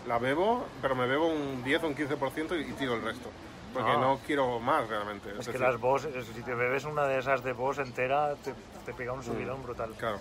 [0.08, 3.30] la bebo, pero me bebo un 10 o un 15% y, y tiro el resto.
[3.74, 3.98] Porque Ah.
[3.98, 5.30] no quiero más realmente.
[5.32, 8.54] Es que decir, las Boss, si te bebes una de esas de Boss entera, te,
[8.86, 9.90] te pega un subidón brutal.
[9.90, 9.94] Mm.
[9.96, 10.20] Claro.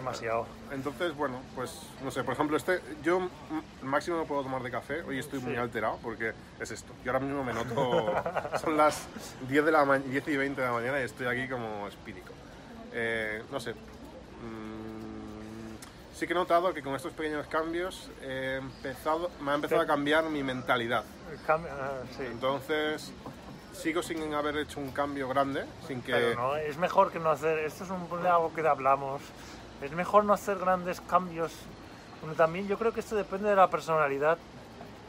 [0.00, 0.46] Demasiado.
[0.72, 1.72] Entonces, bueno, pues
[2.04, 3.30] no sé, por ejemplo, este, yo
[3.82, 5.58] máximo no puedo tomar de café, hoy estoy muy Sí.
[5.58, 6.92] alterado porque es esto.
[7.02, 8.12] Yo ahora mismo me noto,
[8.60, 9.06] son las
[9.48, 12.30] 10, de la ma- 10 y 20 de la mañana y estoy aquí como espírico.
[12.92, 13.76] Eh, no sé, mm,
[16.14, 19.86] sí que he notado que con estos pequeños cambios he empezado, me ha empezado a
[19.86, 21.04] cambiar mi mentalidad.
[21.48, 22.02] Ah.
[22.20, 23.12] Entonces,
[23.72, 26.12] sigo sin haber hecho un cambio grande, sin que...
[26.12, 27.58] Pero no, es mejor que no hacer.
[27.60, 29.22] Esto es un, algo que hablamos.
[29.82, 31.52] Es mejor no hacer grandes cambios.
[32.20, 34.38] Bueno, también yo creo que esto depende de la personalidad.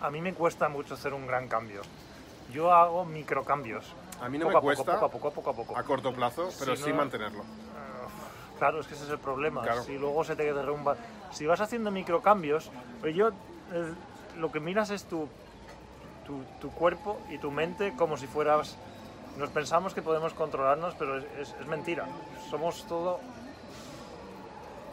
[0.01, 1.81] A mí me cuesta mucho hacer un gran cambio.
[2.51, 3.85] Yo hago microcambios.
[4.21, 5.77] A mí no poco me a poco, cuesta poco a poco, poco a poco.
[5.77, 7.43] a corto plazo, pero Si sí no- mantenerlo.
[8.59, 9.61] Claro, es que ese es el problema.
[9.61, 9.83] Claro.
[9.83, 10.95] Si luego se te derrumba.
[11.31, 13.33] Si vas haciendo microcambios, pues yo eh,
[14.37, 15.27] lo que miras es tu,
[16.25, 18.75] tu, tu cuerpo y tu mente como si fueras.
[19.37, 22.05] Nos pensamos que podemos controlarnos, pero es, es- es mentira.
[22.49, 23.19] Somos todo.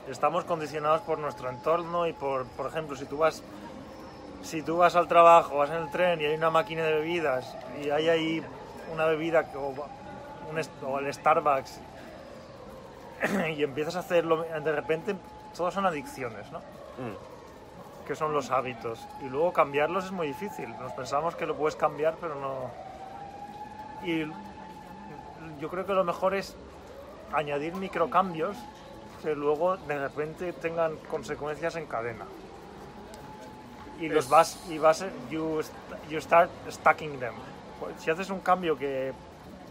[0.08, 3.42] Estamos condicionados por nuestro entorno y por, por ejemplo, si tú vas.
[4.42, 7.56] Si tú vas al trabajo, vas en el tren y hay una máquina de bebidas
[7.82, 8.42] y hay ahí
[8.92, 11.80] una bebida que- o, un, o el Starbucks
[13.56, 15.16] y empiezas a hacerlo, de repente
[15.56, 16.58] todas son adicciones, ¿no?
[16.58, 18.06] Mm.
[18.06, 19.06] Que son los hábitos.
[19.22, 20.68] Y luego cambiarlos es muy difícil.
[20.78, 22.70] Nos pensamos que lo puedes cambiar, pero no.
[24.06, 24.26] Y
[25.58, 26.54] yo creo que lo mejor es
[27.32, 28.58] añadir microcambios
[29.24, 32.26] que luego de repente tengan consecuencias en cadena.
[33.98, 35.60] Y los Es- vas y vas you,
[36.10, 37.32] you start stacking them.
[37.98, 39.12] Si haces un cambio que,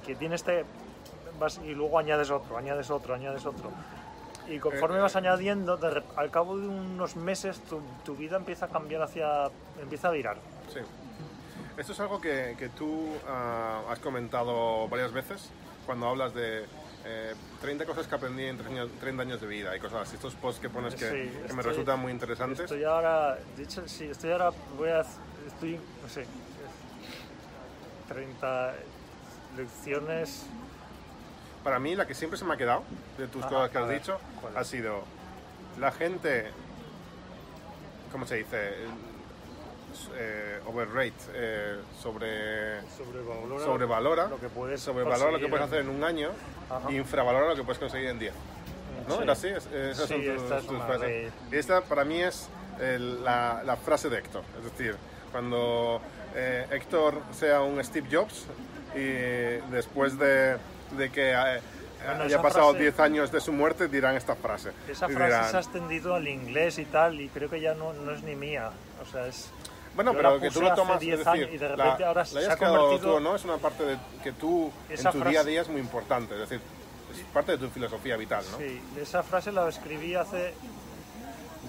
[0.05, 0.65] que tiene este
[1.39, 3.69] vas y luego añades otro, añades otro, añades otro.
[4.49, 8.65] Y conforme Eh, vas añadiendo, de al cabo de unos meses tu, tu vida empieza
[8.65, 9.49] a cambiar hacia
[9.79, 10.37] empieza a virar.
[10.73, 10.79] Sí.
[11.77, 15.49] Esto es algo que, que tú ah, has comentado varias veces
[15.85, 16.65] cuando hablas de
[17.05, 20.15] eh, 30 cosas que aprendí en 30 años- 30 años de vida y cosas así.
[20.15, 22.59] Estos posts que pones que, Sí, que me resultan muy interesantes.
[22.61, 26.25] Estoy ahora, de hecho, sí, estoy ahora, voy a, estoy, no sé,
[28.07, 28.73] 30
[29.57, 30.45] lecciones,
[31.63, 32.83] Para mí, la que siempre se me ha quedado
[33.17, 35.03] de tus Ajá, cosas que a has ver, dicho ¿cuál ha sido
[35.79, 36.51] la gente,
[38.11, 38.73] ¿cómo se dice?
[40.15, 45.89] Eh, overrate, eh, sobre, sobrevalora, sobrevalora, lo que puedes sobrevalora lo que puedes hacer en
[45.89, 46.29] un año
[46.69, 46.91] Ajá.
[46.91, 48.33] y infravalora lo que puedes conseguir en 10.
[49.07, 49.17] ¿No?
[49.17, 49.23] Sí.
[49.23, 49.47] ¿Era así?
[49.47, 51.01] Es- Esas Sí, son tus, esta es tus frases.
[51.01, 52.47] de- Y esta para mí es
[52.79, 54.43] el- la, la frase de Héctor.
[54.57, 54.95] Es decir,
[55.31, 56.01] cuando
[56.35, 58.45] eh, Héctor sea un Steve Jobs
[58.95, 59.01] y
[59.71, 60.57] después de,
[60.97, 61.61] de que eh,
[62.05, 64.71] Bueno, haya pasado frase- 10 años de su muerte, dirán esta frase.
[64.87, 67.93] Esa frase dirán, se ha extendido al inglés y tal, y creo que ya no,
[67.93, 68.71] no es ni mía.
[69.01, 69.49] O sea, es.
[69.95, 72.03] Bueno, yo pero la que tú lo tomas, 10 es decir, y de la- repente
[72.05, 74.71] ahora la se hayas ha creado convertido- tú no es una parte de, que tú
[74.89, 76.61] Esa en tu frase- día a día es muy importante, es decir,
[77.13, 78.57] es parte de tu filosofía vital, ¿no?
[78.57, 80.53] Sí, esa frase la escribí hace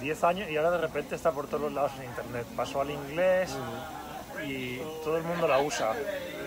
[0.00, 2.46] 10 años y ahora de repente está por todos los lados en internet.
[2.56, 3.54] Pasó al inglés
[4.46, 5.92] y todo el mundo la usa.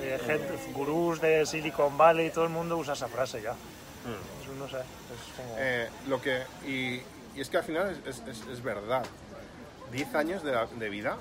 [0.01, 3.51] Eh, gente, gurús de Silicon Valley, todo el mundo usa esa frase ya.
[3.51, 5.55] Es- no sé, es como...
[5.57, 7.01] Eh, lo que, y,
[7.37, 9.05] y es que al final es, es- es- es verdad.
[9.91, 11.17] 10 años de, la- de vida,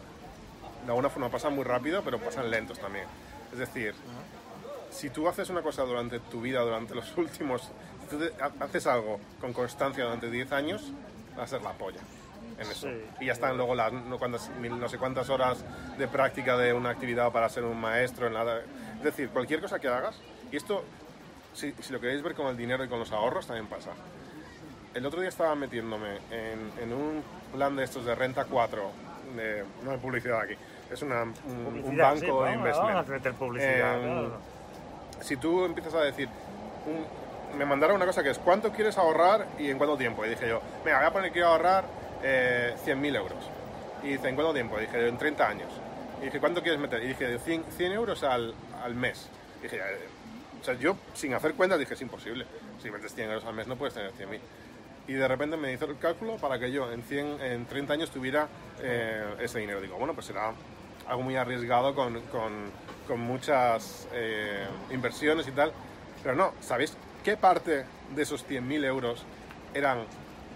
[0.86, 3.06] de alguna forma pasan muy rápido, pero pasan lentos también.
[3.52, 3.94] Es decir,
[4.90, 7.70] si tú haces una cosa durante tu vida, durante los últimos...
[8.08, 8.22] Si tú
[8.60, 10.92] haces algo con constancia durante 10 años,
[11.38, 11.98] va a ser la polla
[12.58, 12.86] en eso.
[12.88, 13.04] Sí.
[13.20, 15.58] Y ya están luego las no, cuantas- mil- no sé cuántas horas
[15.98, 18.28] de práctica de una actividad para ser un maestro.
[18.28, 18.60] En nada.
[18.98, 20.16] Es decir, cualquier cosa que hagas,
[20.52, 20.84] y esto,
[21.52, 23.90] si, si lo queréis ver con el dinero y con los ahorros, también pasa.
[24.94, 27.22] El otro día estaba metiéndome en, en un
[27.52, 28.90] plan de estos de renta 4,
[29.36, 30.54] de, no hay publicidad aquí,
[30.90, 32.92] es una, un, un banco sí, de investment.
[32.94, 33.98] Vamos a meter publicidad.
[33.98, 34.38] Eh, claro.
[35.20, 36.28] Si tú empiezas a decir,
[36.86, 40.24] un- me mandaron una cosa que es, ¿cuánto quieres ahorrar y en cuánto tiempo?
[40.26, 41.84] Y dije yo, venga, voy a poner que quiero ahorrar
[42.22, 43.38] eh, 100.000 euros.
[44.02, 44.76] Y dice, ¿en cuánto tiempo?
[44.78, 45.68] Y dije yo, en 30 años.
[46.20, 47.02] Y dije, ¿cuánto quieres meter?
[47.02, 49.28] Y dije, 100, 100 euros al, al mes.
[49.60, 50.08] Y dije, eh,
[50.60, 52.46] o sea, yo sin hacer cuentas dije, es imposible.
[52.82, 54.38] Si metes 100 euros al mes no puedes tener 100.000.
[55.08, 58.10] y de repente me hizo el cálculo para que yo en, 100, en 30 años
[58.10, 58.48] tuviera
[58.82, 59.80] eh, ese dinero.
[59.80, 60.52] Digo, bueno, pues será
[61.08, 62.52] algo muy arriesgado con, con,
[63.06, 65.72] con muchas eh, inversiones y tal.
[66.22, 67.84] Pero no, ¿sabéis qué parte
[68.14, 69.24] de esos 100.000 euros
[69.74, 70.04] eran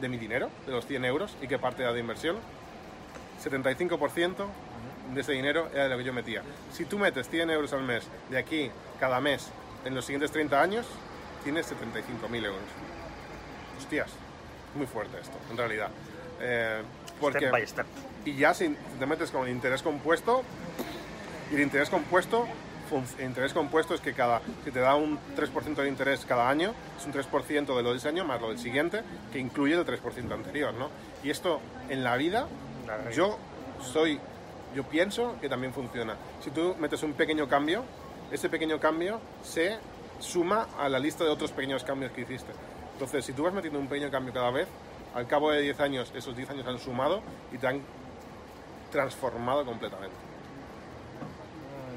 [0.00, 2.36] de mi dinero, de los 100 euros, y qué parte era de inversión?
[3.42, 4.46] 75%
[5.14, 6.42] de ese dinero era de lo que yo metía.
[6.72, 9.50] Si tú metes 100 euros al mes de aquí cada mes
[9.84, 10.86] en los siguientes 30 años,
[11.44, 12.60] tienes 75.000 euros.
[13.78, 14.10] Hostias,
[14.74, 15.90] muy fuerte esto, en realidad.
[16.40, 16.82] Eh,
[17.20, 17.86] porque, Step by step.
[18.24, 20.42] y ya si te metes con el interés compuesto,
[21.50, 22.46] y el interés compuesto,
[23.18, 26.74] el interés compuesto es que cada, si te da un 3% de interés cada año,
[26.98, 29.02] es un 3% de lo de ese año más lo del siguiente,
[29.32, 30.88] que incluye el 3% anterior, ¿no?
[31.22, 32.46] Y esto en la vida,
[32.84, 33.10] Claro.
[33.12, 33.38] yo
[33.80, 34.18] soy,
[34.74, 36.16] yo pienso que también funciona.
[36.42, 37.84] Si tú metes un pequeño cambio,
[38.32, 39.78] ese pequeño cambio se
[40.18, 42.52] suma a la lista de otros pequeños cambios que hiciste.
[42.94, 44.66] Entonces, si tú vas metiendo un pequeño cambio cada vez,
[45.14, 47.20] al cabo de 10 años, esos 10 años han sumado
[47.52, 47.82] y te han
[48.90, 50.14] transformado completamente.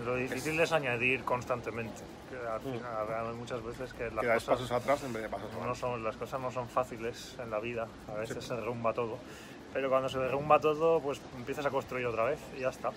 [0.02, 2.02] Mm, Lo difícil es añadir constantemente.
[2.30, 5.30] Que al final, hay muchas veces que las que cosas pasos atrás en vez de
[5.30, 5.80] pasos no adelante.
[5.80, 7.88] son, las cosas no son fáciles en la vida.
[8.10, 9.18] A veces se derrumba todo.
[9.74, 12.92] Pero cuando se derrumba todo, pues empiezas a construir otra vez y ya está.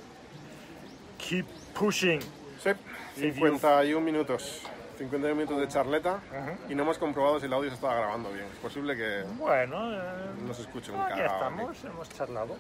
[1.19, 2.21] Keep pushing.
[2.63, 2.71] Sí,
[3.17, 4.63] 51 minutos.
[4.97, 6.21] 51 minutos de charleta
[6.69, 8.47] y no hemos comprobado si el audio se estaba grabando bien.
[8.53, 9.99] Es posible que Bueno, eh,
[10.47, 12.57] no se escuche un aquí estamos, hemos charlado.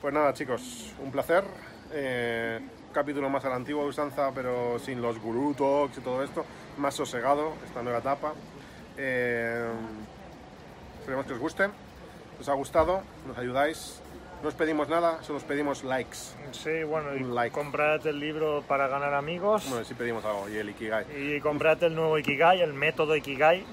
[0.00, 1.44] Pues nada, chicos, un placer.
[1.92, 6.22] Eh, un capítulo más a la antigua usanza, pero sin los gurú talks y todo
[6.22, 6.44] esto.
[6.78, 8.32] Más sosegado, esta nueva etapa.
[8.96, 9.68] Eh,
[11.00, 11.68] esperemos que os guste.
[12.40, 14.02] Os ha gustado, nos ayudáis.
[14.42, 16.18] No os pedimos nada, solo os pedimos likes.
[16.52, 17.52] Sí, bueno, y like.
[17.54, 19.68] comprad el libro para ganar amigos.
[19.68, 21.06] Bueno, sí pedimos algo, y el Ikigai.
[21.16, 23.64] Y comprad el nuevo Ikigai, el método Ikigai.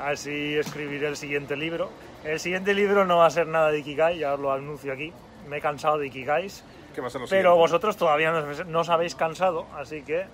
[0.00, 1.90] Así escribiré el siguiente libro.
[2.24, 5.12] El siguiente libro no va a ser nada de Ikigai, ya os lo anuncio aquí.
[5.48, 6.62] Me he cansado de Ikigais.
[6.94, 7.58] ¿Qué va a ser lo Pero siguiente?
[7.58, 10.26] vosotros todavía no, no os habéis cansado, así que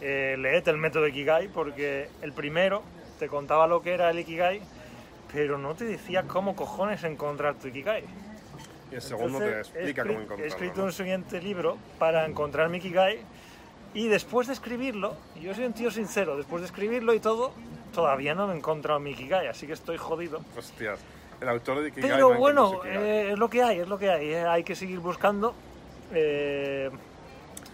[0.00, 2.82] eh, leed el método Ikigai porque el primero
[3.18, 4.60] te contaba lo que era el Ikigai,
[5.32, 8.04] pero no te decía cómo cojones encontrar tu Ikigai.
[8.94, 10.44] Y el segundo te Entonces, he explica cómo escri- He encontrarlo.
[10.46, 10.84] escrito ¿no?
[10.84, 13.18] un siguiente libro para encontrar mi Ikigai
[13.92, 17.52] y después de escribirlo, yo soy un tío sincero, después de escribirlo y todo,
[17.92, 20.40] todavía no me he encontrado mi Ikigai, así que estoy jodido.
[20.56, 21.00] Hostias,
[21.40, 24.10] el autor de Ikigai Pero no bueno, eh, es lo que hay, es lo que
[24.10, 24.28] hay.
[24.32, 25.54] eh, hay que seguir buscando.
[26.12, 26.90] Eh,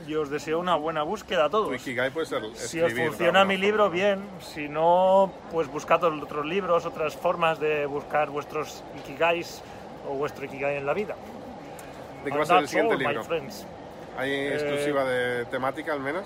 [0.07, 1.67] y os deseo una buena búsqueda a todos.
[1.69, 4.21] Puede ser Si os funciona mi libro, bien.
[4.41, 9.63] Si no, pues buscad otros libros, otras formas de buscar vuestros Ikigais
[10.11, 11.15] o vuestro Ikigai en la vida.
[12.25, 13.23] ¿De qué va a ser el siguiente libro?
[14.19, 16.25] ¿Hay Eh, exclusiva de temática al menos?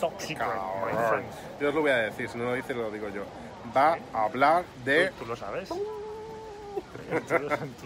[0.00, 1.36] Top secret, my friends.
[1.60, 3.22] Yo os lo voy a decir, si no lo dice lo digo yo.
[3.74, 5.08] Va a hablar de...
[5.10, 5.68] ¿Tú, tú lo sabes?
[5.68, 7.20] ¿Tú, lo-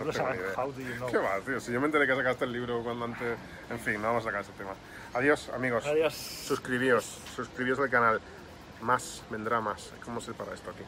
[0.05, 0.39] tú sabes?
[0.39, 0.55] ni idea.
[0.57, 1.09] How do you know?
[1.11, 1.61] ¿Qué va, tío?
[1.61, 3.36] Si yo me enteré que sacaste el libro cuando antes...
[3.70, 4.70] En fin, no vamos a sacar ese tema.
[5.14, 5.86] Adiós, amigos.
[5.86, 6.14] Adiós.
[6.14, 8.20] Suscribíos, suscribíos al canal.
[8.80, 9.93] Más, vendrá más.
[10.05, 10.82] ¿Cómo se para esto aquí?